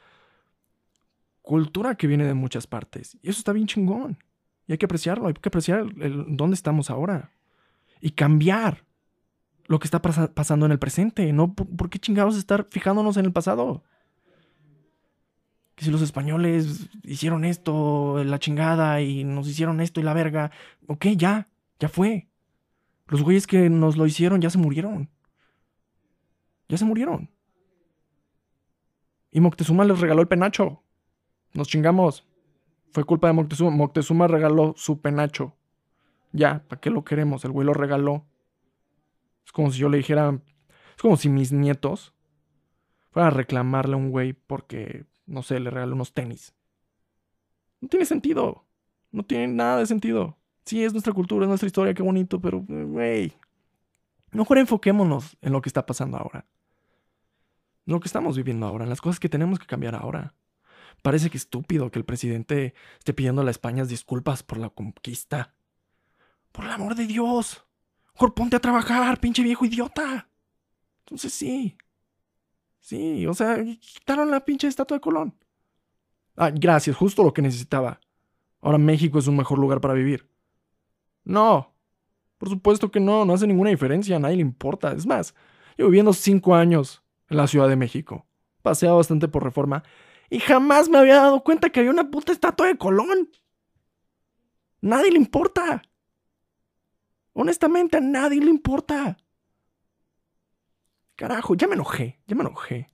cultura 1.42 1.96
que 1.96 2.06
viene 2.06 2.24
de 2.24 2.34
muchas 2.34 2.66
partes. 2.66 3.18
Y 3.22 3.28
eso 3.28 3.38
está 3.40 3.52
bien 3.52 3.66
chingón. 3.66 4.18
Y 4.66 4.72
hay 4.72 4.78
que 4.78 4.86
apreciarlo. 4.86 5.26
Hay 5.26 5.34
que 5.34 5.48
apreciar 5.48 5.80
el, 6.00 6.36
dónde 6.36 6.54
estamos 6.54 6.90
ahora. 6.90 7.32
Y 8.00 8.12
cambiar 8.12 8.84
lo 9.66 9.78
que 9.78 9.86
está 9.86 10.00
pasando 10.00 10.66
en 10.66 10.72
el 10.72 10.78
presente. 10.78 11.32
No, 11.32 11.54
¿por, 11.54 11.90
qué 11.90 11.98
chingados 11.98 12.36
estar 12.36 12.66
fijándonos 12.70 13.16
en 13.16 13.24
el 13.26 13.32
pasado? 13.32 13.84
Que 15.74 15.84
si 15.84 15.90
los 15.90 16.02
españoles 16.02 16.90
hicieron 17.02 17.44
esto, 17.44 18.22
la 18.24 18.38
chingada, 18.38 19.00
y 19.00 19.24
nos 19.24 19.48
hicieron 19.48 19.80
esto 19.80 20.00
y 20.00 20.02
la 20.02 20.12
verga. 20.12 20.50
Ok, 20.86 21.06
ya, 21.16 21.48
ya 21.80 21.88
fue. 21.88 22.28
Los 23.06 23.22
güeyes 23.22 23.46
que 23.46 23.68
nos 23.70 23.96
lo 23.96 24.06
hicieron 24.06 24.40
ya 24.40 24.50
se 24.50 24.58
murieron. 24.58 25.10
Ya 26.68 26.78
se 26.78 26.84
murieron. 26.84 27.30
Y 29.30 29.40
Moctezuma 29.40 29.84
les 29.84 30.00
regaló 30.00 30.20
el 30.20 30.28
penacho. 30.28 30.82
Nos 31.54 31.68
chingamos. 31.68 32.26
Fue 32.92 33.04
culpa 33.04 33.26
de 33.28 33.32
Moctezuma. 33.32 33.70
Moctezuma 33.70 34.28
regaló 34.28 34.74
su 34.76 35.00
penacho. 35.00 35.56
Ya, 36.32 36.64
¿para 36.68 36.80
qué 36.80 36.90
lo 36.90 37.04
queremos? 37.04 37.44
El 37.44 37.52
güey 37.52 37.66
lo 37.66 37.74
regaló. 37.74 38.26
Es 39.44 39.52
como 39.52 39.70
si 39.70 39.78
yo 39.78 39.88
le 39.88 39.98
dijera. 39.98 40.38
Es 40.96 41.02
como 41.02 41.16
si 41.16 41.28
mis 41.28 41.52
nietos 41.52 42.14
fueran 43.10 43.32
a 43.32 43.36
reclamarle 43.36 43.94
a 43.94 43.98
un 43.98 44.10
güey 44.10 44.32
porque, 44.32 45.04
no 45.32 45.42
sé, 45.42 45.58
le 45.58 45.70
regaló 45.70 45.94
unos 45.94 46.12
tenis. 46.12 46.54
No 47.80 47.88
tiene 47.88 48.06
sentido. 48.06 48.64
No 49.10 49.24
tiene 49.24 49.48
nada 49.48 49.78
de 49.78 49.86
sentido. 49.86 50.36
Sí, 50.64 50.84
es 50.84 50.92
nuestra 50.92 51.12
cultura, 51.12 51.44
es 51.44 51.48
nuestra 51.48 51.66
historia, 51.66 51.94
qué 51.94 52.02
bonito, 52.02 52.40
pero, 52.40 52.60
güey. 52.60 53.32
Mejor 54.30 54.58
enfoquémonos 54.58 55.36
en 55.40 55.52
lo 55.52 55.60
que 55.60 55.68
está 55.68 55.84
pasando 55.84 56.16
ahora 56.16 56.46
lo 57.84 58.00
que 58.00 58.06
estamos 58.06 58.36
viviendo 58.36 58.66
ahora, 58.66 58.86
las 58.86 59.00
cosas 59.00 59.20
que 59.20 59.28
tenemos 59.28 59.58
que 59.58 59.66
cambiar 59.66 59.94
ahora. 59.94 60.34
Parece 61.02 61.30
que 61.30 61.36
estúpido 61.36 61.90
que 61.90 61.98
el 61.98 62.04
presidente 62.04 62.74
esté 62.98 63.12
pidiendo 63.12 63.42
a 63.42 63.44
las 63.44 63.56
Españas 63.56 63.88
disculpas 63.88 64.42
por 64.42 64.58
la 64.58 64.70
conquista. 64.70 65.54
Por 66.52 66.64
el 66.64 66.70
amor 66.70 66.94
de 66.94 67.06
Dios. 67.06 67.64
Mejor 68.14 68.34
ponte 68.34 68.56
a 68.56 68.60
trabajar, 68.60 69.18
pinche 69.18 69.42
viejo 69.42 69.64
idiota. 69.64 70.28
Entonces 71.00 71.32
sí. 71.32 71.76
Sí, 72.82 73.26
o 73.28 73.32
sea, 73.32 73.64
quitaron 73.64 74.30
la 74.30 74.44
pinche 74.44 74.66
estatua 74.66 74.96
de 74.96 75.00
Colón. 75.00 75.34
Ah, 76.36 76.50
gracias, 76.50 76.96
justo 76.96 77.22
lo 77.22 77.32
que 77.32 77.40
necesitaba. 77.40 78.00
Ahora 78.60 78.76
México 78.76 79.20
es 79.20 79.28
un 79.28 79.36
mejor 79.36 79.58
lugar 79.58 79.80
para 79.80 79.94
vivir. 79.94 80.28
No. 81.24 81.72
Por 82.38 82.48
supuesto 82.48 82.90
que 82.90 82.98
no, 82.98 83.24
no 83.24 83.34
hace 83.34 83.46
ninguna 83.46 83.70
diferencia, 83.70 84.16
a 84.16 84.18
nadie 84.18 84.36
le 84.36 84.42
importa. 84.42 84.92
Es 84.92 85.06
más, 85.06 85.32
llevo 85.76 85.90
viviendo 85.90 86.12
cinco 86.12 86.56
años 86.56 87.04
en 87.28 87.36
la 87.36 87.46
Ciudad 87.46 87.68
de 87.68 87.76
México. 87.76 88.26
Paseaba 88.62 88.96
bastante 88.96 89.28
por 89.28 89.44
reforma 89.44 89.84
y 90.28 90.40
jamás 90.40 90.88
me 90.88 90.98
había 90.98 91.16
dado 91.16 91.44
cuenta 91.44 91.70
que 91.70 91.80
había 91.80 91.92
una 91.92 92.10
puta 92.10 92.32
estatua 92.32 92.66
de 92.66 92.78
Colón. 92.78 93.30
Nadie 94.80 95.12
le 95.12 95.18
importa. 95.18 95.82
Honestamente, 97.32 97.98
a 97.98 98.00
nadie 98.00 98.40
le 98.40 98.50
importa. 98.50 99.16
Carajo, 101.22 101.54
ya 101.54 101.68
me 101.68 101.74
enojé, 101.74 102.18
ya 102.26 102.34
me 102.34 102.42
enojé. 102.42 102.90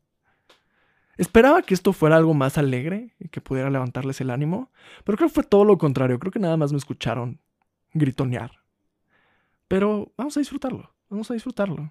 Esperaba 1.17 1.63
que 1.63 1.73
esto 1.73 1.95
fuera 1.95 2.17
algo 2.17 2.35
más 2.35 2.59
alegre 2.59 3.15
y 3.19 3.31
que 3.31 3.41
pudiera 3.41 3.71
levantarles 3.71 4.21
el 4.21 4.29
ánimo, 4.29 4.71
pero 5.03 5.17
creo 5.17 5.31
que 5.31 5.35
fue 5.35 5.45
todo 5.45 5.65
lo 5.65 5.79
contrario. 5.79 6.19
Creo 6.19 6.31
que 6.31 6.39
nada 6.39 6.59
más 6.59 6.71
me 6.71 6.77
escucharon 6.77 7.41
gritonear. 7.95 8.63
Pero 9.67 10.13
vamos 10.19 10.37
a 10.37 10.41
disfrutarlo, 10.41 10.95
vamos 11.09 11.31
a 11.31 11.35
disfrutarlo. 11.35 11.91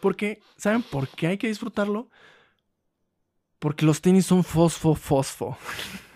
Porque, 0.00 0.40
¿saben 0.56 0.82
por 0.82 1.06
qué 1.08 1.26
hay 1.26 1.36
que 1.36 1.48
disfrutarlo? 1.48 2.08
Porque 3.58 3.84
los 3.84 4.00
tenis 4.00 4.24
son 4.24 4.42
fosfo, 4.44 4.94
fosfo. 4.94 5.58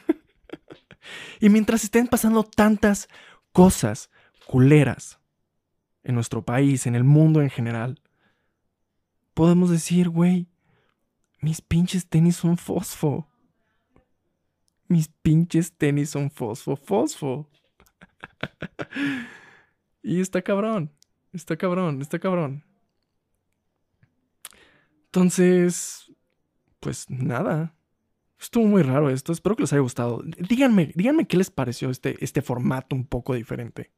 y 1.41 1.51
mientras 1.51 1.85
estén 1.85 2.07
pasando 2.07 2.45
tantas 2.45 3.11
cosas 3.53 4.09
culeras 4.47 5.21
en 6.03 6.15
nuestro 6.15 6.41
país, 6.47 6.87
en 6.87 6.95
el 6.95 7.05
mundo 7.05 7.43
en 7.43 7.51
general, 7.51 8.01
podemos 9.37 9.69
decir, 9.69 10.09
güey, 10.09 10.49
mis 11.43 11.61
pinches 11.61 12.09
tenis 12.09 12.37
son 12.37 12.57
fosfo. 12.57 13.29
Mis 14.89 15.09
pinches 15.09 15.75
tenis 15.77 16.11
son 16.11 16.31
fosfo, 16.31 16.75
fosfo. 16.75 17.47
y 20.03 20.23
está 20.23 20.41
cabrón, 20.41 20.91
está 21.35 21.59
cabrón, 21.59 22.01
está 22.01 22.19
cabrón. 22.19 22.65
Entonces, 25.05 26.11
pues 26.81 27.11
nada. 27.11 27.77
Estuvo 28.41 28.65
muy 28.65 28.83
raro 28.83 29.11
esto. 29.11 29.33
Espero 29.33 29.55
que 29.55 29.65
les 29.65 29.73
haya 29.75 29.83
gustado. 29.83 30.23
Díganme, 30.49 30.93
díganme 30.95 31.27
qué 31.27 31.37
les 31.37 31.51
pareció 31.51 31.91
este, 31.91 32.17
este 32.25 32.41
formato 32.41 32.97
un 32.97 33.07
poco 33.07 33.35
diferente. 33.35 33.93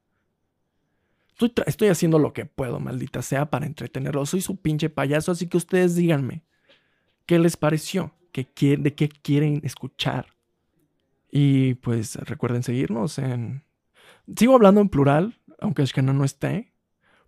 Estoy, 1.67 1.89
haciendo 1.89 2.19
lo 2.19 2.33
que 2.33 2.47
puedo, 2.47 2.81
maldita 2.81 3.23
sea, 3.23 3.49
para 3.49 3.67
entretenerlo. 3.67 4.27
Soy 4.27 4.41
su 4.41 4.57
pinche 4.57 4.91
payaso, 4.91 5.31
así 5.31 5.47
que 5.47 5.57
ustedes 5.57 5.95
díganme 5.95 6.43
qué 7.27 7.39
les 7.39 7.57
pareció, 7.57 8.15
¿Qué 8.33 8.77
de 8.77 8.95
qué 8.95 9.09
quieren 9.09 9.61
escuchar. 9.65 10.27
Y 11.31 11.75
pues 11.75 12.17
recuerden 12.17 12.63
seguirnos 12.63 13.19
en... 13.19 13.65
Sigo 14.37 14.55
hablando 14.55 14.81
en 14.81 14.89
plural, 14.89 15.39
aunque 15.61 15.83
es 15.83 15.93
que 15.93 16.03
no 16.03 16.25
esté, 16.25 16.73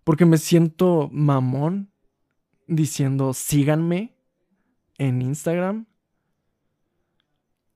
porque 0.03 0.25
me 0.25 0.37
siento 0.37 1.09
mamón 1.11 1.91
diciendo 2.67 3.33
síganme 3.33 4.15
en 4.97 5.21
Instagram. 5.21 5.87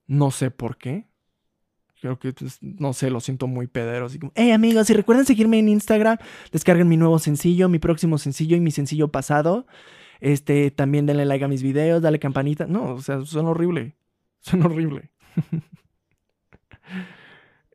No 0.07 0.31
sé 0.31 0.51
por 0.51 0.77
qué. 0.77 1.07
Creo 2.05 2.19
que, 2.19 2.33
pues, 2.33 2.59
no 2.61 2.93
sé, 2.93 3.09
lo 3.09 3.19
siento 3.19 3.47
muy 3.47 3.65
pedero. 3.65 4.05
Así 4.05 4.19
como, 4.19 4.31
hey 4.35 4.51
amigos, 4.51 4.85
si 4.85 4.93
recuerden 4.93 5.25
seguirme 5.25 5.57
en 5.57 5.69
Instagram, 5.69 6.19
descarguen 6.51 6.87
mi 6.87 6.97
nuevo 6.97 7.17
sencillo, 7.17 7.67
mi 7.67 7.79
próximo 7.79 8.19
sencillo 8.19 8.55
y 8.55 8.59
mi 8.59 8.69
sencillo 8.69 9.07
pasado. 9.07 9.65
Este, 10.19 10.69
también 10.69 11.07
denle 11.07 11.25
like 11.25 11.43
a 11.43 11.47
mis 11.47 11.63
videos, 11.63 12.03
dale 12.03 12.19
campanita. 12.19 12.67
No, 12.67 12.93
o 12.93 13.01
sea, 13.01 13.25
son 13.25 13.47
horrible. 13.47 13.95
Son 14.41 14.61
horrible. 14.61 15.09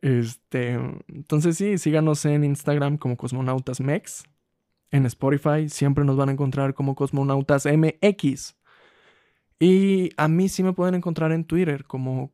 este, 0.01 0.79
entonces 1.09 1.57
sí, 1.57 1.77
síganos 1.77 2.23
en 2.23 2.45
Instagram 2.45 2.97
como 2.97 3.17
Cosmonautas 3.17 3.81
Mex. 3.81 4.23
En 4.91 5.05
Spotify 5.07 5.67
siempre 5.67 6.05
nos 6.05 6.15
van 6.15 6.29
a 6.29 6.31
encontrar 6.31 6.73
como 6.73 6.95
Cosmonautas 6.95 7.65
MX. 7.65 8.55
Y 9.59 10.11
a 10.15 10.29
mí 10.29 10.47
sí 10.47 10.63
me 10.63 10.71
pueden 10.71 10.95
encontrar 10.95 11.33
en 11.33 11.43
Twitter 11.43 11.83
como... 11.83 12.31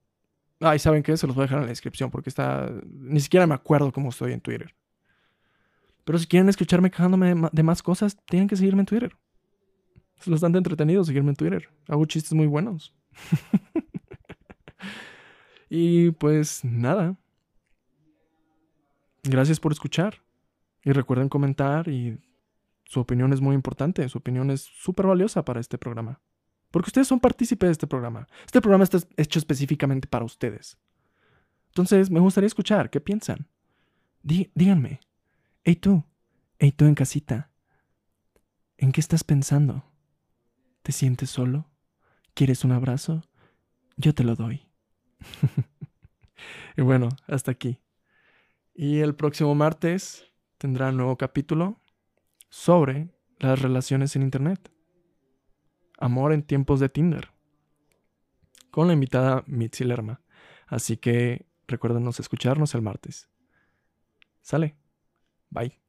Ay, 0.59 0.79
¿saben 0.79 1.03
qué? 1.03 1.15
Se 1.17 1.27
los 1.27 1.35
voy 1.35 1.43
a 1.43 1.45
dejar 1.45 1.59
en 1.59 1.65
la 1.65 1.69
descripción 1.69 2.09
porque 2.09 2.29
está... 2.29 2.71
Ni 2.85 3.19
siquiera 3.19 3.45
me 3.45 3.53
acuerdo 3.53 3.91
cómo 3.91 4.09
estoy 4.09 4.33
en 4.33 4.41
Twitter. 4.41 4.73
Pero 6.03 6.17
si 6.17 6.25
quieren 6.25 6.49
escucharme 6.49 6.89
quejándome 6.89 7.49
de 7.51 7.63
más 7.63 7.83
cosas, 7.83 8.17
tienen 8.25 8.47
que 8.47 8.55
seguirme 8.55 8.81
en 8.81 8.85
Twitter. 8.85 9.15
Es 10.19 10.27
bastante 10.27 10.57
entretenido 10.57 11.03
seguirme 11.03 11.29
en 11.29 11.35
Twitter. 11.35 11.69
Hago 11.87 12.05
chistes 12.05 12.33
muy 12.33 12.47
buenos. 12.47 12.95
y 15.69 16.11
pues 16.11 16.63
nada. 16.63 17.15
Gracias 19.23 19.59
por 19.59 19.71
escuchar. 19.71 20.21
Y 20.83 20.91
recuerden 20.91 21.29
comentar 21.29 21.87
y 21.87 22.17
su 22.85 23.01
opinión 23.01 23.33
es 23.33 23.41
muy 23.41 23.53
importante. 23.53 24.07
Su 24.09 24.19
opinión 24.19 24.49
es 24.49 24.61
súper 24.61 25.07
valiosa 25.07 25.43
para 25.43 25.59
este 25.59 25.77
programa. 25.77 26.21
Porque 26.71 26.89
ustedes 26.89 27.07
son 27.07 27.19
partícipes 27.19 27.67
de 27.67 27.71
este 27.71 27.87
programa. 27.87 28.27
Este 28.45 28.61
programa 28.61 28.83
está 28.83 28.99
hecho 29.15 29.39
específicamente 29.39 30.07
para 30.07 30.25
ustedes. 30.25 30.77
Entonces, 31.67 32.09
me 32.09 32.19
gustaría 32.19 32.47
escuchar 32.47 32.89
qué 32.89 32.99
piensan. 32.99 33.47
díganme. 34.21 34.99
Hey 35.63 35.75
tú. 35.75 36.03
Hey 36.59 36.71
tú 36.71 36.85
en 36.85 36.95
casita. 36.95 37.51
¿En 38.77 38.91
qué 38.91 39.01
estás 39.01 39.23
pensando? 39.23 39.83
¿Te 40.81 40.91
sientes 40.91 41.29
solo? 41.29 41.69
¿Quieres 42.33 42.63
un 42.63 42.71
abrazo? 42.71 43.23
Yo 43.95 44.13
te 44.13 44.23
lo 44.23 44.35
doy. 44.35 44.67
y 46.77 46.81
bueno, 46.81 47.09
hasta 47.27 47.51
aquí. 47.51 47.81
Y 48.73 48.99
el 48.99 49.15
próximo 49.15 49.55
martes 49.55 50.31
tendrá 50.57 50.89
un 50.89 50.97
nuevo 50.97 51.17
capítulo 51.17 51.81
sobre 52.49 53.09
las 53.39 53.61
relaciones 53.61 54.15
en 54.15 54.21
Internet. 54.21 54.71
Amor 55.97 56.33
en 56.33 56.43
tiempos 56.43 56.79
de 56.79 56.89
Tinder. 56.89 57.29
Con 58.71 58.87
la 58.87 58.93
invitada 58.93 59.43
Mitzi 59.47 59.83
Lerma. 59.83 60.21
Así 60.67 60.97
que 60.97 61.45
recuérdenos 61.67 62.19
escucharnos 62.19 62.75
el 62.75 62.81
martes. 62.81 63.29
Sale. 64.41 64.75
Bye. 65.49 65.79